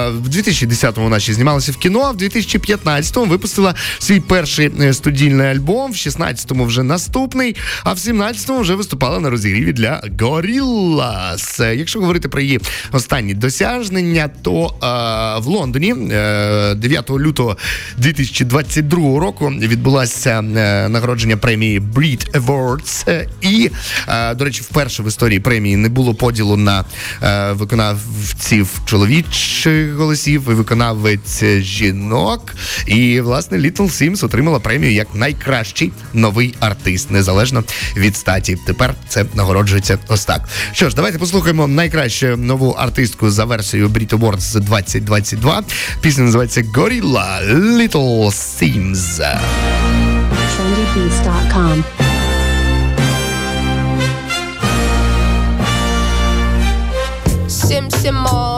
[0.09, 5.47] В 2010-му вона ще знімалася в кіно, а в 2015-му випустила свій перший е, студійний
[5.47, 11.63] альбом, в 16-му вже наступний, а в 17-му вже виступала на розігріві для Gorillaz.
[11.63, 12.59] Е, якщо говорити про її
[12.91, 17.57] останні досягнення, то а, в Лондоні 9 е, лютого
[17.97, 23.25] 2022 року відбулося нагородження премії Breed Awards.
[23.41, 23.69] І,
[24.35, 26.85] до речі, вперше в історії премії не було поділу на
[27.51, 32.55] виконавців чоловічих голосів, і виконавець жінок.
[32.85, 37.63] І власне Little Sims отримала премію як найкращий новий артист, незалежно
[37.97, 38.57] від статі.
[38.67, 40.47] Тепер це нагороджується ось так.
[40.71, 45.63] Що ж, давайте послухаємо найкращу нову артистку за версією Brit Awards 2022.
[46.01, 49.21] Пісня називається Gorilla Little Sims.
[50.55, 51.83] trendybeats.com
[57.47, 57.87] Sim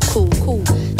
[0.00, 0.81] 酷酷。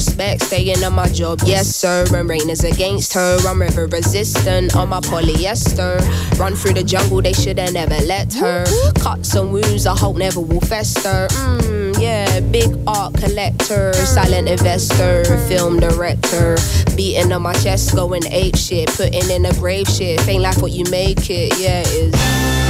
[0.00, 0.46] prospects.
[0.46, 2.06] Staying on my job, yes sir.
[2.14, 3.36] And rain is against her.
[3.46, 6.00] I'm river resistant on my polyester.
[6.38, 8.64] Run through the jungle, they should've never let her.
[9.00, 11.28] Cuts and wounds, I hope never will fester.
[11.28, 16.56] Mmm, yeah, big art collector, silent investor, film director.
[16.96, 20.26] Beating on my chest, going ape shit, putting in a grave shit.
[20.26, 22.69] Ain't like what you make it, yeah, it is.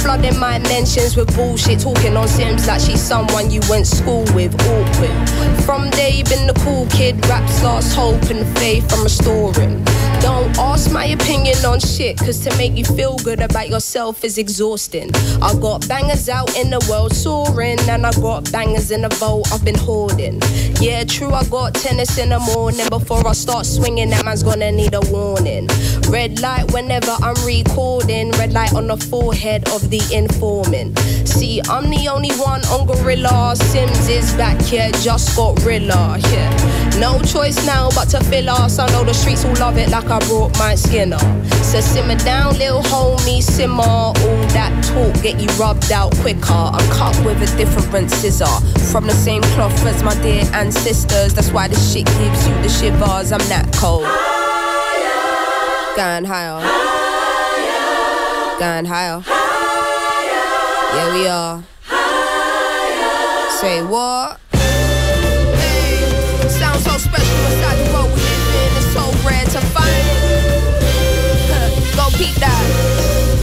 [0.00, 1.80] flooding my mentions with bullshit.
[1.80, 4.54] Talking on Sims like she's someone you went school with.
[4.54, 5.64] Awkward.
[5.64, 7.24] From day, been the cool kid.
[7.26, 9.84] Raps lost hope and faith I'm restoring.
[10.22, 14.38] Don't ask my opinion on shit, cause to make you feel good about yourself is
[14.38, 15.10] exhausting.
[15.42, 19.52] I got bangers out in the world soaring, and I got bangers in the vault
[19.52, 20.40] I've been hoarding.
[20.80, 22.88] Yeah, true, I got tennis in the morning.
[22.88, 25.66] Before I start swinging, that man's gonna need a warning.
[26.08, 30.98] Red light whenever I'm recording, red light on the forehead of the informant.
[31.26, 33.56] See, I'm the only one on Gorilla.
[33.56, 36.18] Sims is back here, just got Rilla.
[36.30, 38.78] Yeah, no choice now but to fill us.
[38.78, 41.22] I know the streets will love it like I brought my skin up.
[41.64, 43.82] So simmer down, little homie, simmer.
[43.82, 44.14] All
[44.52, 46.52] that talk get you rubbed out quicker.
[46.52, 48.60] I'm cut with a different scissor.
[48.92, 51.32] From the same cloth as my dear ancestors.
[51.34, 53.32] That's why this shit gives you the shivers.
[53.32, 54.04] I'm that cold.
[54.06, 55.96] Higher.
[55.96, 56.60] Going higher.
[56.60, 58.58] higher.
[58.58, 59.20] Going higher.
[59.20, 59.41] higher.
[60.94, 61.62] Yeah, we are.
[63.60, 64.38] Say what?
[66.50, 68.10] Sounds so special we.
[68.76, 70.06] It's so rare to find.
[71.96, 72.64] Go that.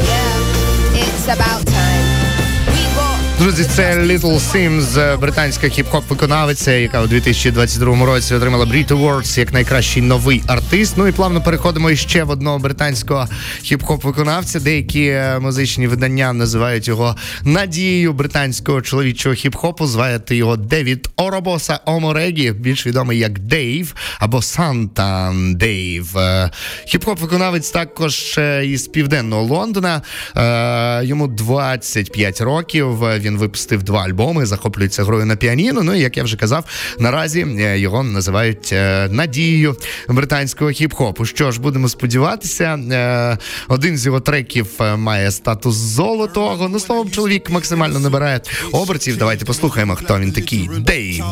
[0.05, 1.68] Yeah, it's about.
[3.39, 9.53] Друзі, це Little Sims, британська хіп-хоп виконавиця, яка у 2022 році отримала Brit Awards як
[9.53, 10.93] найкращий новий артист.
[10.97, 13.27] Ну і плавно переходимо ще в одного британського
[13.63, 14.59] хіп-хоп виконавця.
[14.59, 19.85] Деякі е, музичні видання називають його надією британського чоловічого хіп-хопу.
[19.85, 26.17] Зваєте його Девід Оробоса Оморегі, більш відомий як Дейв або Санта Дейв.
[26.17, 26.51] Е,
[26.93, 30.01] хіп-хоп виконавець також е, із південного Лондона.
[31.03, 32.99] Йому 25 років.
[33.29, 35.83] Він випустив два альбоми, захоплюється грою на піаніно.
[35.83, 36.65] Ну і як я вже казав,
[36.99, 39.75] наразі е, його називають е, надією
[40.07, 41.25] британського хіп-хопу.
[41.25, 43.37] Що ж, будемо сподіватися, е,
[43.67, 46.69] один з його треків має статус золотого.
[46.69, 49.17] Ну словом, чоловік максимально набирає обертів.
[49.17, 50.69] Давайте послухаємо, хто він такий.
[50.79, 51.23] Дейв.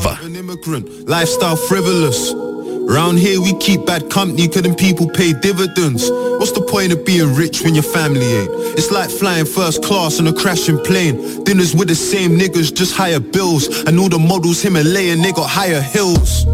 [2.87, 6.09] Round here we keep bad company couldn't people pay dividends.
[6.09, 8.49] What's the point of being rich when your family ain't?
[8.77, 11.43] It's like flying first class on a crashing plane.
[11.43, 13.67] Dinners with the same niggas, just higher bills.
[13.83, 16.45] And all the models Himalayan, they got higher hills.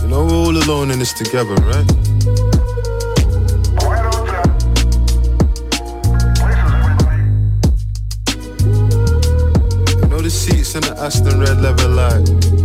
[0.00, 1.90] You know we're all alone in this together, right?
[9.98, 12.59] You know the seats in the Aston Red leather light.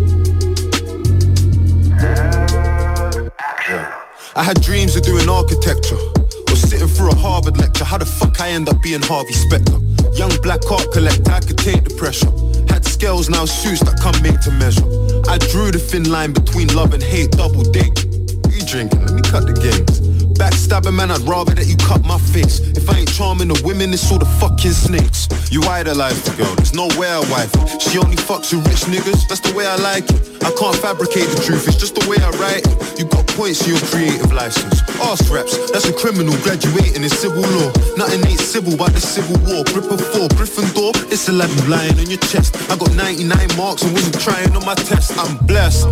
[4.37, 7.85] I had dreams of doing architecture or sitting through a Harvard lecture.
[7.85, 9.79] How the fuck I end up being Harvey Specter?
[10.11, 12.27] Young black art collector, I could take the pressure.
[12.67, 14.83] Had scales, now suits that come made to measure.
[15.31, 18.03] I drew the thin line between love and hate, double date.
[18.51, 19.05] You drinking?
[19.05, 20.04] Let me cut the games.
[20.35, 22.59] Backstabbing man, I'd rather that you cut my face.
[22.59, 25.27] If I ain't charming the women, it's all the fucking snakes.
[25.49, 27.51] You idolize the girl, there's no way I wife.
[27.79, 30.35] She only fucks with rich niggas, that's the way I like it.
[30.43, 32.99] I can't fabricate the truth, it's just the way I write it.
[32.99, 34.83] You got points in your creative license.
[34.99, 37.71] Arse raps, that's a criminal graduating in civil law.
[37.95, 39.63] Nothing ain't civil but the civil war.
[39.71, 42.59] Grip of four, Gryffindor, it's a lad lying on your chest.
[42.69, 45.15] I got 99 marks and wasn't trying on my test.
[45.15, 45.87] I'm blessed.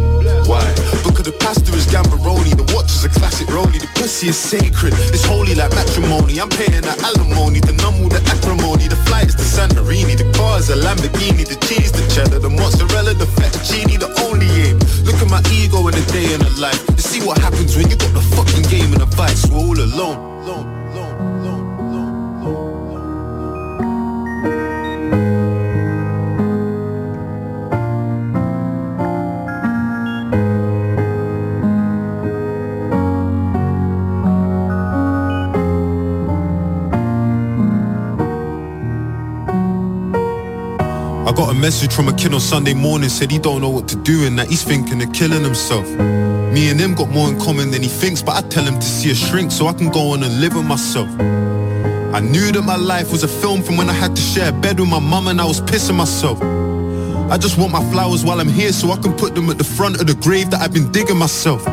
[0.51, 0.63] Why?
[1.07, 4.93] Because the pastor is Gambaroni, the watch is a classic rollie, the pussy is sacred.
[5.13, 6.41] It's holy like matrimony.
[6.41, 10.57] I'm paying the alimony, the number, the acrimony, the flight is the Santorini, the car
[10.57, 14.77] is a Lamborghini, the cheese, the cheddar, the mozzarella, the fettuccine, the only aim.
[15.05, 16.81] Look at my ego in a day in a life.
[16.97, 19.45] You see what happens when you got the fucking game and a vice.
[19.47, 20.17] We're all alone.
[20.43, 20.72] alone.
[41.33, 43.87] I got a message from a kid on Sunday morning, said he don't know what
[43.87, 45.89] to do and that he's thinking of killing himself.
[46.53, 48.85] Me and him got more in common than he thinks, but I tell him to
[48.85, 51.09] see a shrink so I can go on and live with myself.
[52.13, 54.51] I knew that my life was a film from when I had to share a
[54.51, 56.39] bed with my mum and I was pissing myself.
[57.31, 59.63] I just want my flowers while I'm here so I can put them at the
[59.63, 61.65] front of the grave that I've been digging myself.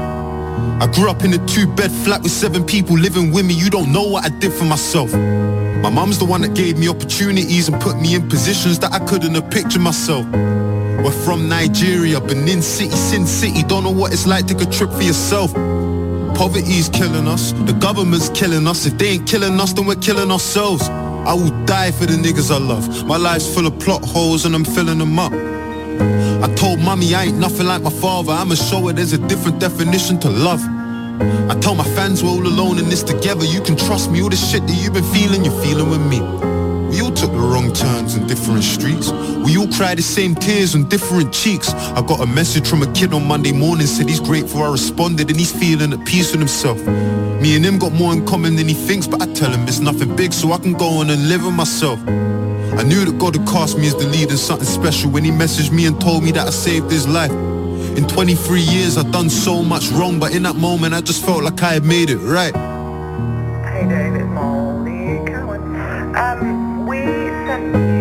[0.81, 3.55] I grew up in a two-bed flat with seven people living with me.
[3.55, 5.13] You don't know what I did for myself.
[5.13, 8.99] My mum's the one that gave me opportunities and put me in positions that I
[9.01, 10.27] couldn't have pictured myself.
[10.31, 13.63] We're from Nigeria, Benin City, Sin City.
[13.63, 14.47] Don't know what it's like.
[14.47, 15.53] Take a trip for yourself.
[16.35, 17.53] Poverty's killing us.
[17.53, 18.87] The government's killing us.
[18.87, 20.89] If they ain't killing us, then we're killing ourselves.
[20.89, 23.07] I will die for the niggas I love.
[23.07, 25.33] My life's full of plot holes and I'm filling them up.
[26.01, 28.33] I told mommy I ain't nothing like my father.
[28.33, 30.63] I'ma show her there's a different definition to love.
[31.51, 33.45] I tell my fans we're all alone in this together.
[33.45, 36.21] You can trust me, all the shit that you've been feeling, you're feeling with me.
[36.91, 39.11] We all took the wrong turns in different streets.
[39.47, 41.73] We all cried the same tears on different cheeks.
[41.73, 45.31] I got a message from a kid on Monday morning, said he's grateful I responded
[45.31, 46.79] and he's feeling at peace with himself.
[47.41, 49.79] Me and him got more in common than he thinks, but I tell him it's
[49.79, 52.01] nothing big so I can go on and live with myself.
[52.81, 55.71] I knew that God had cast me as the leader, something special when he messaged
[55.71, 57.31] me and told me that I saved his life.
[57.31, 61.43] In 23 years I've done so much wrong, but in that moment I just felt
[61.43, 62.57] like I had made it right.
[63.67, 66.17] Hey Dave, it's Molly Cowan.
[66.17, 66.97] Um, we
[67.45, 68.00] sent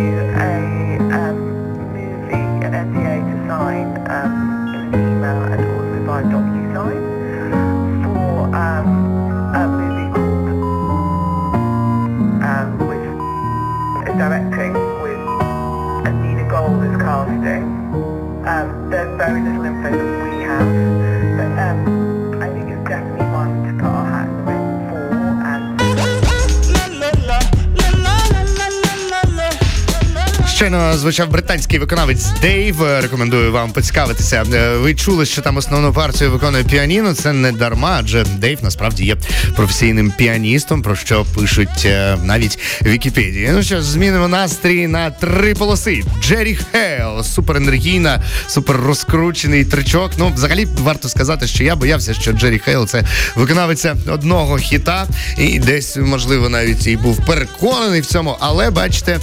[30.97, 32.81] звучав британський виконавець Дейв.
[32.81, 34.43] Рекомендую вам поцікавитися.
[34.53, 37.13] Е, Ви чули, що там основну партію виконує піаніно.
[37.13, 39.17] Це не дарма, адже Дейв насправді є
[39.55, 43.49] професійним піаністом, про що пишуть е, навіть Вікіпедії.
[43.53, 46.03] Ну що ж, змінимо настрій на три полоси.
[46.21, 50.11] Jerry Heil, суперенергійна, супер розкручений тречок.
[50.17, 53.03] Ну, взагалі, варто сказати, що я боявся, що Jerry Heil це
[53.35, 59.19] виконавиця одного хіта, і десь, можливо, навіть і був переконаний в цьому, але бачите,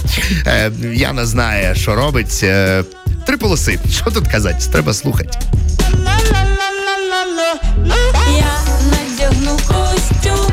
[0.47, 1.25] е, Яна
[1.57, 2.39] знає, що робить.
[2.43, 2.83] Е,
[3.25, 3.79] Три полоси.
[3.91, 4.65] Що тут казати?
[4.71, 5.29] Треба слухати.
[8.37, 8.59] Я
[8.91, 10.51] надягну костюм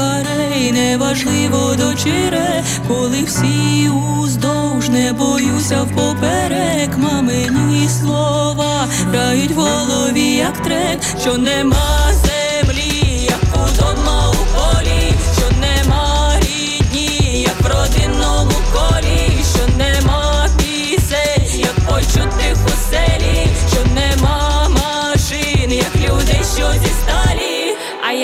[0.00, 3.90] барей, неважливо дочире, коли всі
[4.20, 12.39] уздовж не боюся впоперек, мамині слова грають в голові, як трек, що нема землі,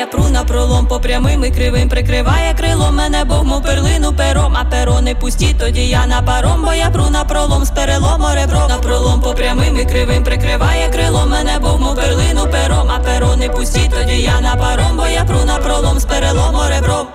[0.07, 0.87] я пру на пролом.
[0.87, 2.97] По прямим і кривим прикриває крилом.
[2.97, 6.91] Мене Бог мов перлину пером, а перо не пусті, тоді я на паром, бо я
[6.91, 9.21] пру на пролом з перелому ребро на пролом.
[9.21, 11.31] По прямим і кривим прикриває крилом.
[11.31, 15.25] Мене Бог мов перлину пером, а перо не пусті, тоді я на паром, бо я
[15.25, 17.07] пру на пролом з перелому ребро.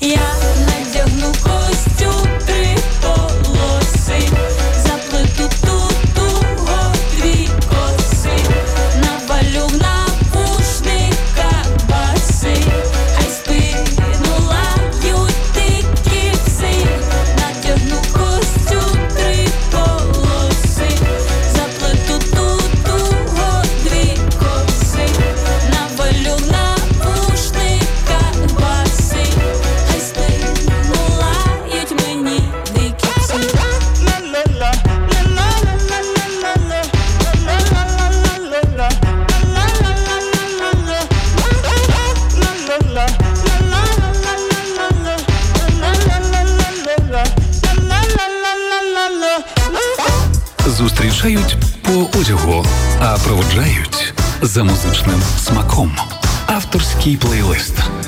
[0.00, 0.55] Я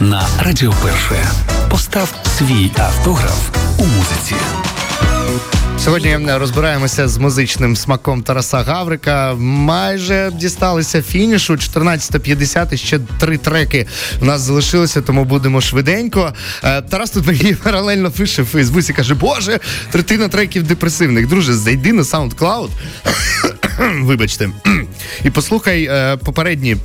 [0.01, 1.27] на Радіо Перше.
[1.71, 4.35] Постав свій автограф у музиці.
[5.79, 9.35] Сьогодні розбираємося з музичним смаком Тараса Гаврика.
[9.39, 11.53] Майже дісталися фінішу.
[11.53, 13.87] 14.50 і ще три треки
[14.23, 16.35] у нас залишилося, тому будемо швиденько.
[16.65, 21.29] Е, Тарас тут мені паралельно пише в Фейсбуці, каже: Боже, третина треків депресивних.
[21.29, 22.69] Друже, зайди на SoundCloud.
[24.03, 24.51] Вибачте,
[25.25, 26.77] і послухай е, попередні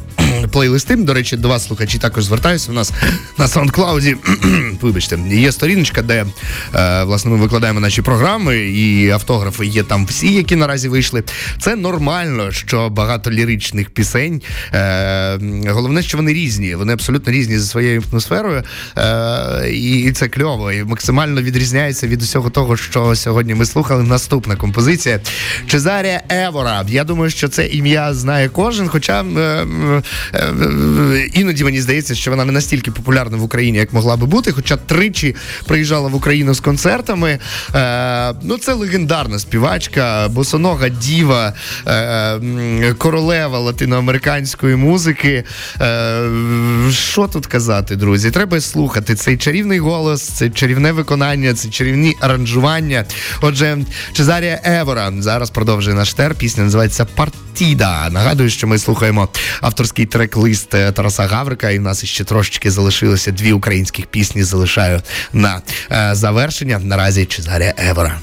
[0.51, 0.95] плейлисти.
[0.95, 2.71] До речі, до вас слухачі також звертаюся.
[2.71, 2.93] У нас
[3.37, 4.15] на SoundCloud,
[4.81, 6.25] вибачте, є сторіночка, де
[6.75, 11.23] е, власне ми викладаємо наші програми, і автографи є там всі, які наразі вийшли.
[11.61, 14.41] Це нормально, що багато ліричних пісень.
[14.73, 16.75] Е, головне, що вони різні.
[16.75, 18.63] Вони абсолютно різні за своєю атмосферою.
[18.97, 24.03] Е, і це кльово, і максимально відрізняється від усього того, що сьогодні ми слухали.
[24.03, 25.19] Наступна композиція
[25.67, 26.85] Чезарія Евора.
[26.87, 28.87] Я думаю, що це ім'я знає кожен.
[28.87, 29.65] Хоча е,
[31.33, 34.51] іноді мені здається, що вона не настільки популярна в Україні, як могла би бути.
[34.51, 35.35] Хоча тричі
[35.67, 37.39] приїжджала в Україну з концертами.
[37.75, 41.53] Е, ну, це легендарна співачка, босонога діва,
[41.87, 45.43] е, королева латиноамериканської музики.
[45.81, 46.23] Е,
[46.91, 48.31] що тут казати, друзі?
[48.31, 53.05] Треба слухати цей чарівний голос, це чарівне виконання, це чарівні аранжування.
[53.41, 53.77] Отже,
[54.13, 56.35] Чезарія Евора зараз продовжує наш тер.
[56.35, 57.05] Пісня називається
[57.53, 58.09] Партіда.
[58.09, 59.29] Нагадую, що ми слухаємо
[59.61, 64.43] авторський трек-лист е, Тараса Гаврика, і в нас ще трошечки залишилося дві українських пісні.
[64.43, 65.01] Залишаю
[65.33, 66.79] на е, завершення.
[66.79, 68.19] Наразі Чезарія Евора.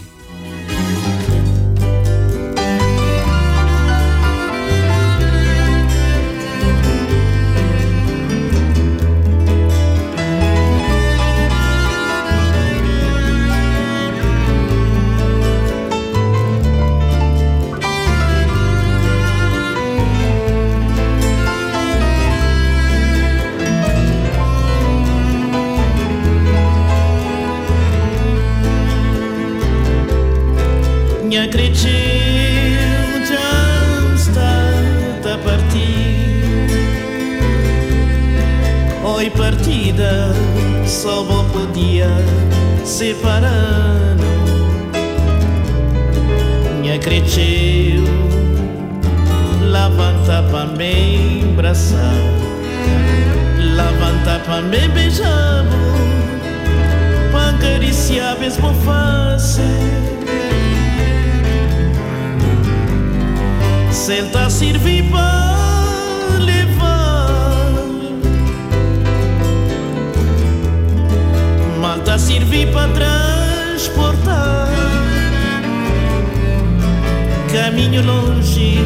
[78.10, 78.78] Longe,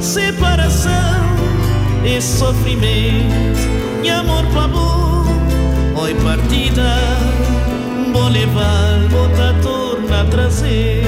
[0.00, 0.92] separação
[2.04, 3.58] e sofrimento
[4.02, 5.24] E amor para bom,
[6.00, 6.96] oi partida
[8.12, 9.28] Vou levar, vou
[9.62, 11.04] torna a trazer.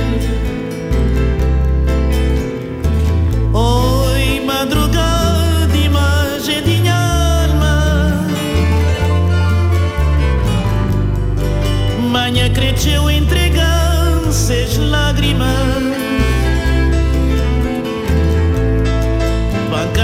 [3.53, 6.95] Oi, madrugada, imagem de minha
[7.49, 8.25] alma.
[12.11, 16.00] Manhã cresceu entregando seis lágrimas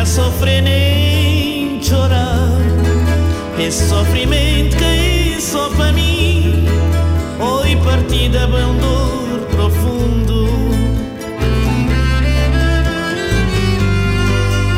[0.07, 2.52] Banca sofre nem chorar.
[3.59, 6.64] Esse sofrimento que é só para mim.
[7.40, 10.48] Oi, partida, bem dor profundo.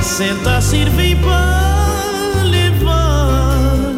[0.03, 3.95] Senta a servir para levar.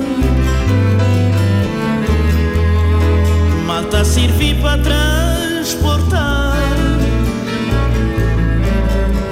[3.67, 6.57] Malta a servir para transportar.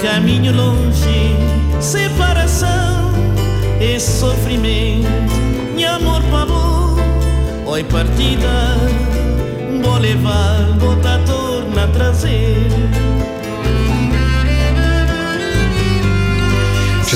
[0.01, 3.13] Caminho longe, separação
[3.81, 5.09] e sofrimento.
[5.77, 6.97] E amor bom,
[7.67, 8.77] oi partida
[9.83, 11.87] Vou levar, vou tá torna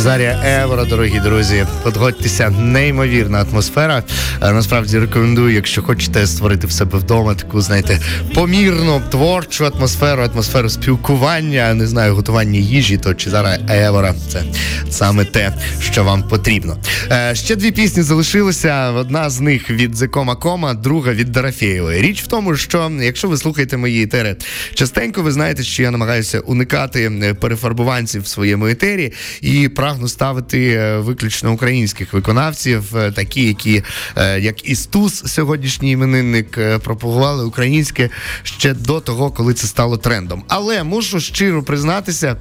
[0.02, 4.02] a Чезарія Евро, дорогі друзі, подгодьтеся, неймовірна атмосфера.
[4.42, 7.98] Е, Насправді рекомендую, якщо хочете створити в себе вдома таку, знаєте,
[8.34, 14.42] помірну творчу атмосферу, атмосферу спілкування, не знаю, готування їжі, то Чезара Евора це
[14.90, 16.76] саме те, що вам потрібно.
[17.10, 18.90] Е, Ще дві пісні залишилися.
[18.90, 22.02] Одна з них від Зекома Кома, друга від Дарафєєвої.
[22.02, 24.36] Річ в тому, що якщо ви слухаєте мої етери
[24.74, 30.68] частенько, ви знаєте, що я намагаюся уникати е, перефарбуванців в своєму етері і прагну ставити
[30.68, 33.82] е, виключно українських виконавців, е, такі, які
[34.16, 38.10] е, як Істус, сьогоднішній іменинник, пропагували українське
[38.42, 40.44] ще до того, коли це стало трендом.
[40.48, 42.36] Але мушу щиро признатися.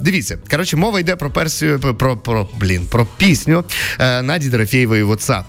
[0.00, 3.64] Дивіться, коротше, мова йде про персію, про, про блін, про пісню
[3.98, 5.44] Наді Дорофєєвої WhatsApp.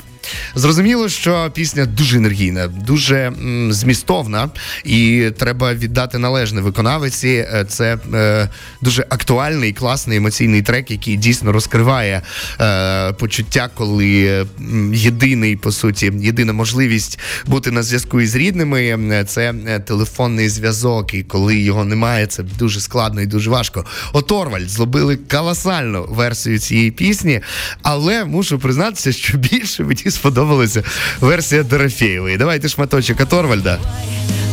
[0.55, 4.49] Зрозуміло, що пісня дуже енергійна, дуже м, змістовна,
[4.83, 7.27] і треба віддати належне виконавиці.
[7.27, 8.49] Е, Це е,
[8.81, 12.21] дуже актуальний, класний емоційний трек, який дійсно розкриває
[12.61, 14.45] е, почуття, коли
[14.93, 21.13] єдиний, по суті, єдина можливість бути на зв'язку із рідними е, це е, телефонний зв'язок.
[21.13, 23.85] І коли його немає, це дуже складно і дуже важко.
[24.13, 27.41] Оторвальд зробили колосальну версію цієї пісні,
[27.81, 30.83] але мушу признатися, що більше мені сподобалася
[31.21, 32.37] версія Дорофєєвої.
[32.37, 33.77] Давайте шматочок Оторвальда.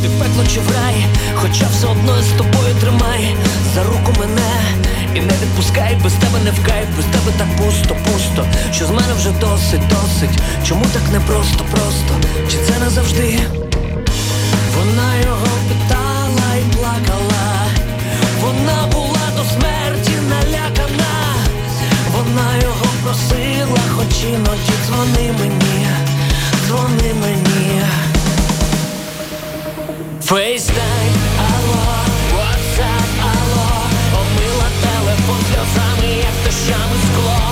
[0.03, 3.37] Ти пекло чи в рай, хоча все одно з тобою тримай
[3.75, 4.79] за руку мене
[5.15, 8.47] і не відпускай, без тебе не вкай, без тебе так пусто, пусто.
[8.73, 10.39] Що з мене вже досить, досить.
[10.69, 12.13] Чому так не просто, просто?
[12.51, 13.41] Чи це не завжди?
[14.77, 17.67] Вона його питала і плакала.
[18.41, 21.15] Вона була до смерті налякана.
[22.13, 23.38] Вона його просила,
[23.97, 25.87] хоч іноді дзвони мені,
[26.67, 27.83] дзвони мені.
[30.29, 31.87] FaceTime, алло,
[32.35, 33.71] WhatsApp, алло
[34.21, 37.48] Обмила телефон сльозами, як дощами скло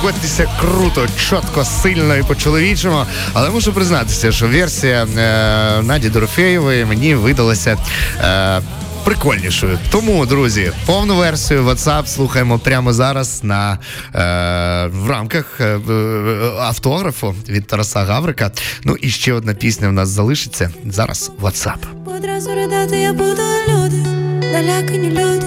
[0.00, 3.04] алло Погодьтеся круто, чітко, сильно і по-чоловічому.
[3.32, 7.76] Але мушу признатися, що версія е, Наді Дорофєєвої мені видалася.
[8.20, 8.60] Е,
[9.04, 9.78] Прикольнішою.
[9.90, 13.78] Тому, друзі, повну версію WhatsApp слухаємо прямо зараз на е,
[14.86, 15.78] в рамках е, е,
[16.58, 18.50] автографу від Тараса Гаврика.
[18.84, 21.30] Ну і ще одна пісня в нас залишиться зараз.
[21.42, 21.78] WhatsApp.
[22.16, 23.96] Одразу ридати я буду люди,
[24.52, 25.46] налякані люди,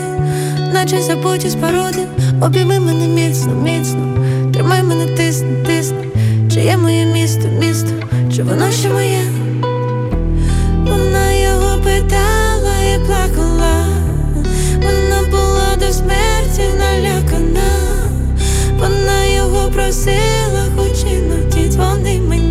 [0.74, 2.08] наче забуті споруди,
[2.42, 4.18] обійми мене міцно, міцно,
[4.64, 6.06] Тримай мене тисне, тисни
[6.54, 7.90] чи є моє місто, місто,
[8.36, 9.22] чи воно ще моє?
[10.88, 13.86] Вона його питала і плакала,
[14.76, 17.72] вона була до смерті налякана,
[18.80, 22.43] вона його просила, хоч іноді дзвони мені.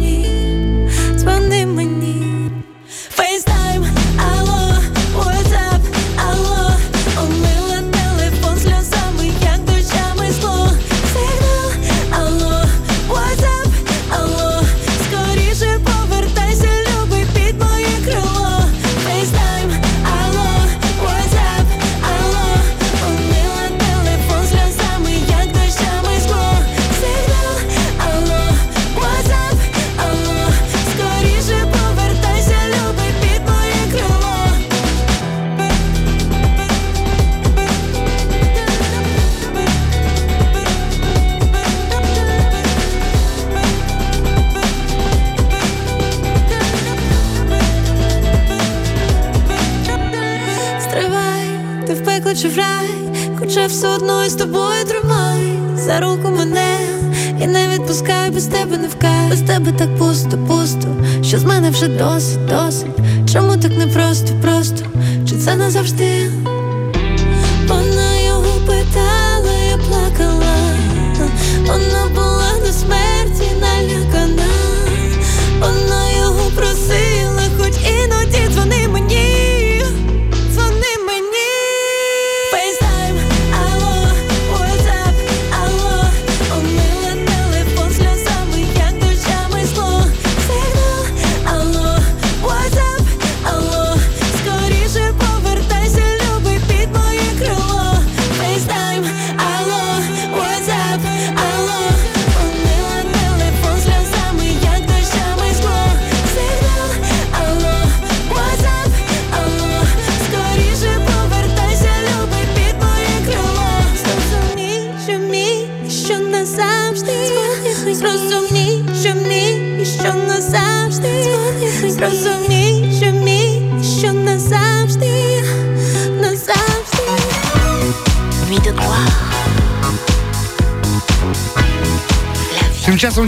[59.33, 60.89] Без тебе так пусто, пусто,
[61.23, 62.87] що з мене вже досить, досить.
[63.33, 64.85] Чому так не просто, просто?
[65.29, 66.31] Чи це назавжди?
[67.69, 70.55] Вона його питала, я плакала,
[71.67, 72.42] вона була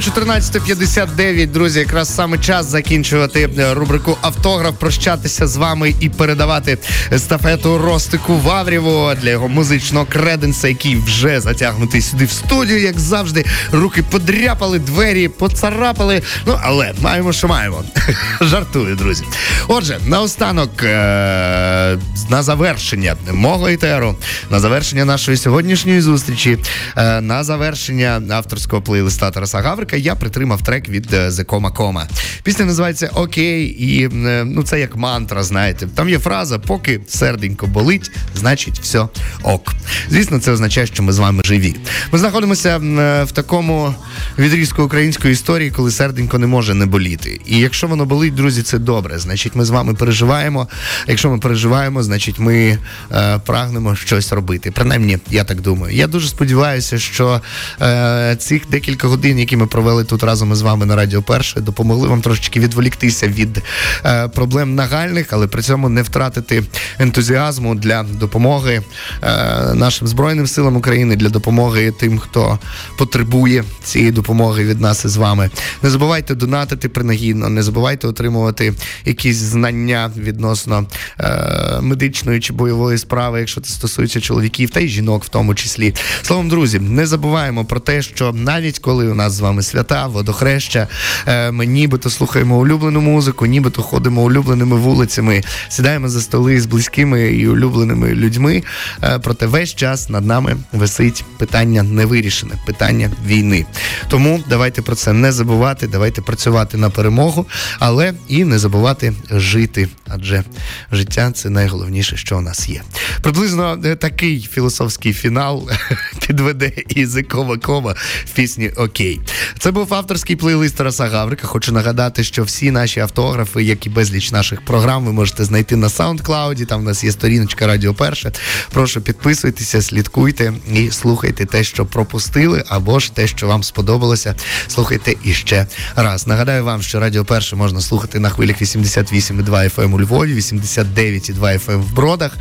[0.04, 6.78] 14.59, друзі, якраз саме час закінчувати е, рубрику Автограф, прощатися з вами і передавати
[7.12, 13.44] естафету Ростику Ваврєву для його музичного креденса, який вже затягнутий сюди в студію, як завжди.
[13.72, 16.22] Руки подряпали, двері поцарапали.
[16.46, 17.84] Ну але маємо, що маємо.
[18.40, 19.24] Жартую, друзі.
[19.68, 21.98] Отже, наостанок е-
[22.30, 24.16] на завершення мого етеру,
[24.50, 26.58] на завершення нашої сьогоднішньої зустрічі,
[26.96, 32.02] е- на завершення авторського плейлиста Тараса Гаврика я притримав трек від е, The Coma Coma.
[32.42, 35.86] Пісня називається Окей, і е, ну це як мантра, знаєте.
[35.94, 39.08] Там є фраза: поки серденько болить, значить все
[39.42, 39.74] ок.
[40.10, 41.74] Звісно, це означає, що ми з вами живі.
[42.12, 42.78] Ми знаходимося
[43.24, 43.94] в такому
[44.38, 47.40] відрізку української історії, коли серденько не може не боліти.
[47.46, 49.18] І якщо воно болить, друзі, це добре.
[49.18, 50.68] Значить, ми з вами переживаємо.
[51.08, 52.78] Якщо ми переживаємо, значить ми
[53.12, 54.70] е, прагнемо щось робити.
[54.70, 55.96] Принаймні, я так думаю.
[55.96, 57.40] Я дуже сподіваюся, що
[57.82, 62.08] е, цих декілька годин, які ми провели тут разом із вами на Радіо Перше, допомогли
[62.08, 63.62] вам трошечки відволіктися від
[64.04, 66.62] е, проблем нагальних, але при цьому не втратити
[66.98, 68.82] ентузіазму для допомоги
[69.22, 72.58] е, нашим збройним силам України, для допомоги тим, хто
[72.98, 75.50] потребує цієї допомоги від нас із вами.
[75.82, 80.86] Не забувайте донатити принагідно, не забувайте отримувати якісь знання відносно
[81.20, 85.94] е, медичної чи бойової справи, якщо це стосується чоловіків та й жінок, в тому числі.
[86.22, 90.88] Словом, друзі, не забуваємо про те, що навіть коли у нас з вами свята, водохреща,
[91.26, 97.32] е, ми нібито слухаємо улюблену музику, нібито ходимо улюбленими вулицями, сідаємо за столи з близькими
[97.32, 98.62] і улюбленими людьми.
[99.02, 103.66] Е, проте весь час над нами висить питання невирішене, питання війни.
[104.08, 107.46] Тому давайте про це не забувати, давайте працювати на перемогу,
[107.78, 110.44] але і не забувати жити, адже
[110.92, 112.82] життя це найголовніше, що у нас є.
[113.22, 115.70] Приблизно е, такий філософський фінал
[116.26, 119.20] підведе і Кома Кома в пісні Окей.
[119.58, 121.46] Це був авторський плейлист Тараса Гаврика.
[121.46, 125.88] Хочу нагадати, що всі наші автографи, як і безліч наших програм, ви можете знайти на
[125.88, 126.66] SoundCloud.
[126.66, 128.32] Там в нас є сторіночка Радіо Перше.
[128.70, 134.34] Прошу підписуйтеся, слідкуйте і слухайте те, що пропустили, або ж те, що вам сподобалося.
[134.68, 135.66] Слухайте іще
[135.96, 136.26] раз.
[136.26, 141.83] Нагадаю вам, що Радіо Перше можна слухати на хвилях 88,2 FM у Львові, 89,2 FM
[141.84, 142.32] в Бродах.
[142.34, 142.38] Е,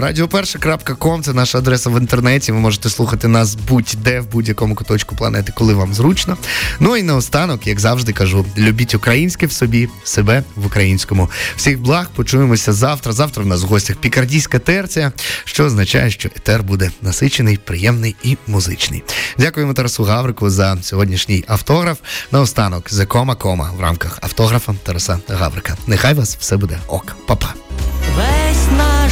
[0.00, 2.52] Радіоперше.ком це наша адреса в інтернеті.
[2.52, 6.36] Ви можете слухати нас будь-де в будь-якому куточку планети, коли вам зручно.
[6.80, 11.30] Ну і наостанок, як завжди кажу, любіть українське в собі, себе в українському.
[11.56, 13.12] Всіх благ, почуємося завтра.
[13.12, 15.12] Завтра в нас в гостях пікардійська терція,
[15.44, 19.02] що означає, що етер буде насичений, приємний і музичний.
[19.38, 21.98] Дякуємо Тарасу Гаврику за сьогоднішній автограф.
[22.32, 25.76] Наостанок за кома кома в рамках автографа Тараса Гаврика.
[25.86, 27.16] Нехай вас все буде ок.
[27.26, 27.65] Па-па.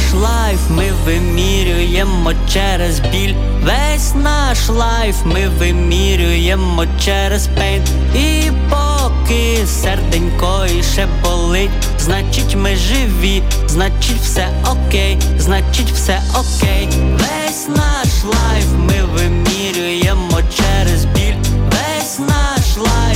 [0.05, 3.33] Наш life ми вимірюємо через біль.
[3.63, 7.83] Весь наш life ми вимірюємо через pain.
[8.15, 16.89] І поки серденько іще болить, значить ми живі, значить все окей, значить все окей.
[17.13, 21.35] Весь наш life ми вимірюємо через біль.
[21.71, 23.14] Весь наш лайф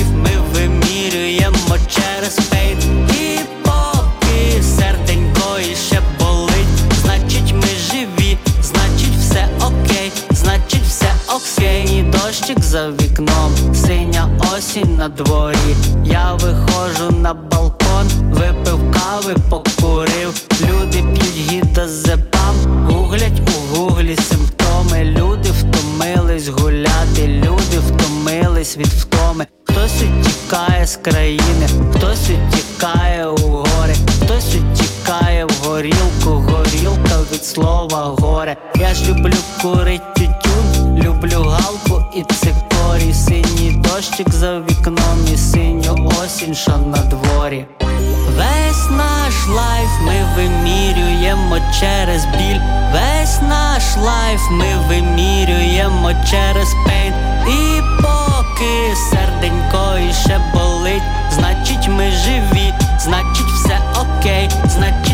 [12.80, 15.76] за вікном, синя осінь на дворі,
[16.06, 22.56] я виходжу на балкон, випив кави, покурив, люди п'ють гіта гідазепам,
[22.90, 31.68] гуглять у гуглі симптоми, люди втомились гуляти, люди втомились від втоми, хтось утікає з країни,
[31.96, 38.58] хтось утікає у гори, хтось утікає в горілку, горілка від слова горе.
[38.76, 40.02] Я ж люблю курить
[44.20, 47.66] дощик за вікном і синю осінь, що на дворі.
[48.38, 52.60] Весь наш life ми вимірюємо через біль,
[52.94, 57.14] весь наш лайф ми вимірюємо через пейн.
[57.48, 65.09] І поки серденько іще болить, значить ми живі, значить все окей, значить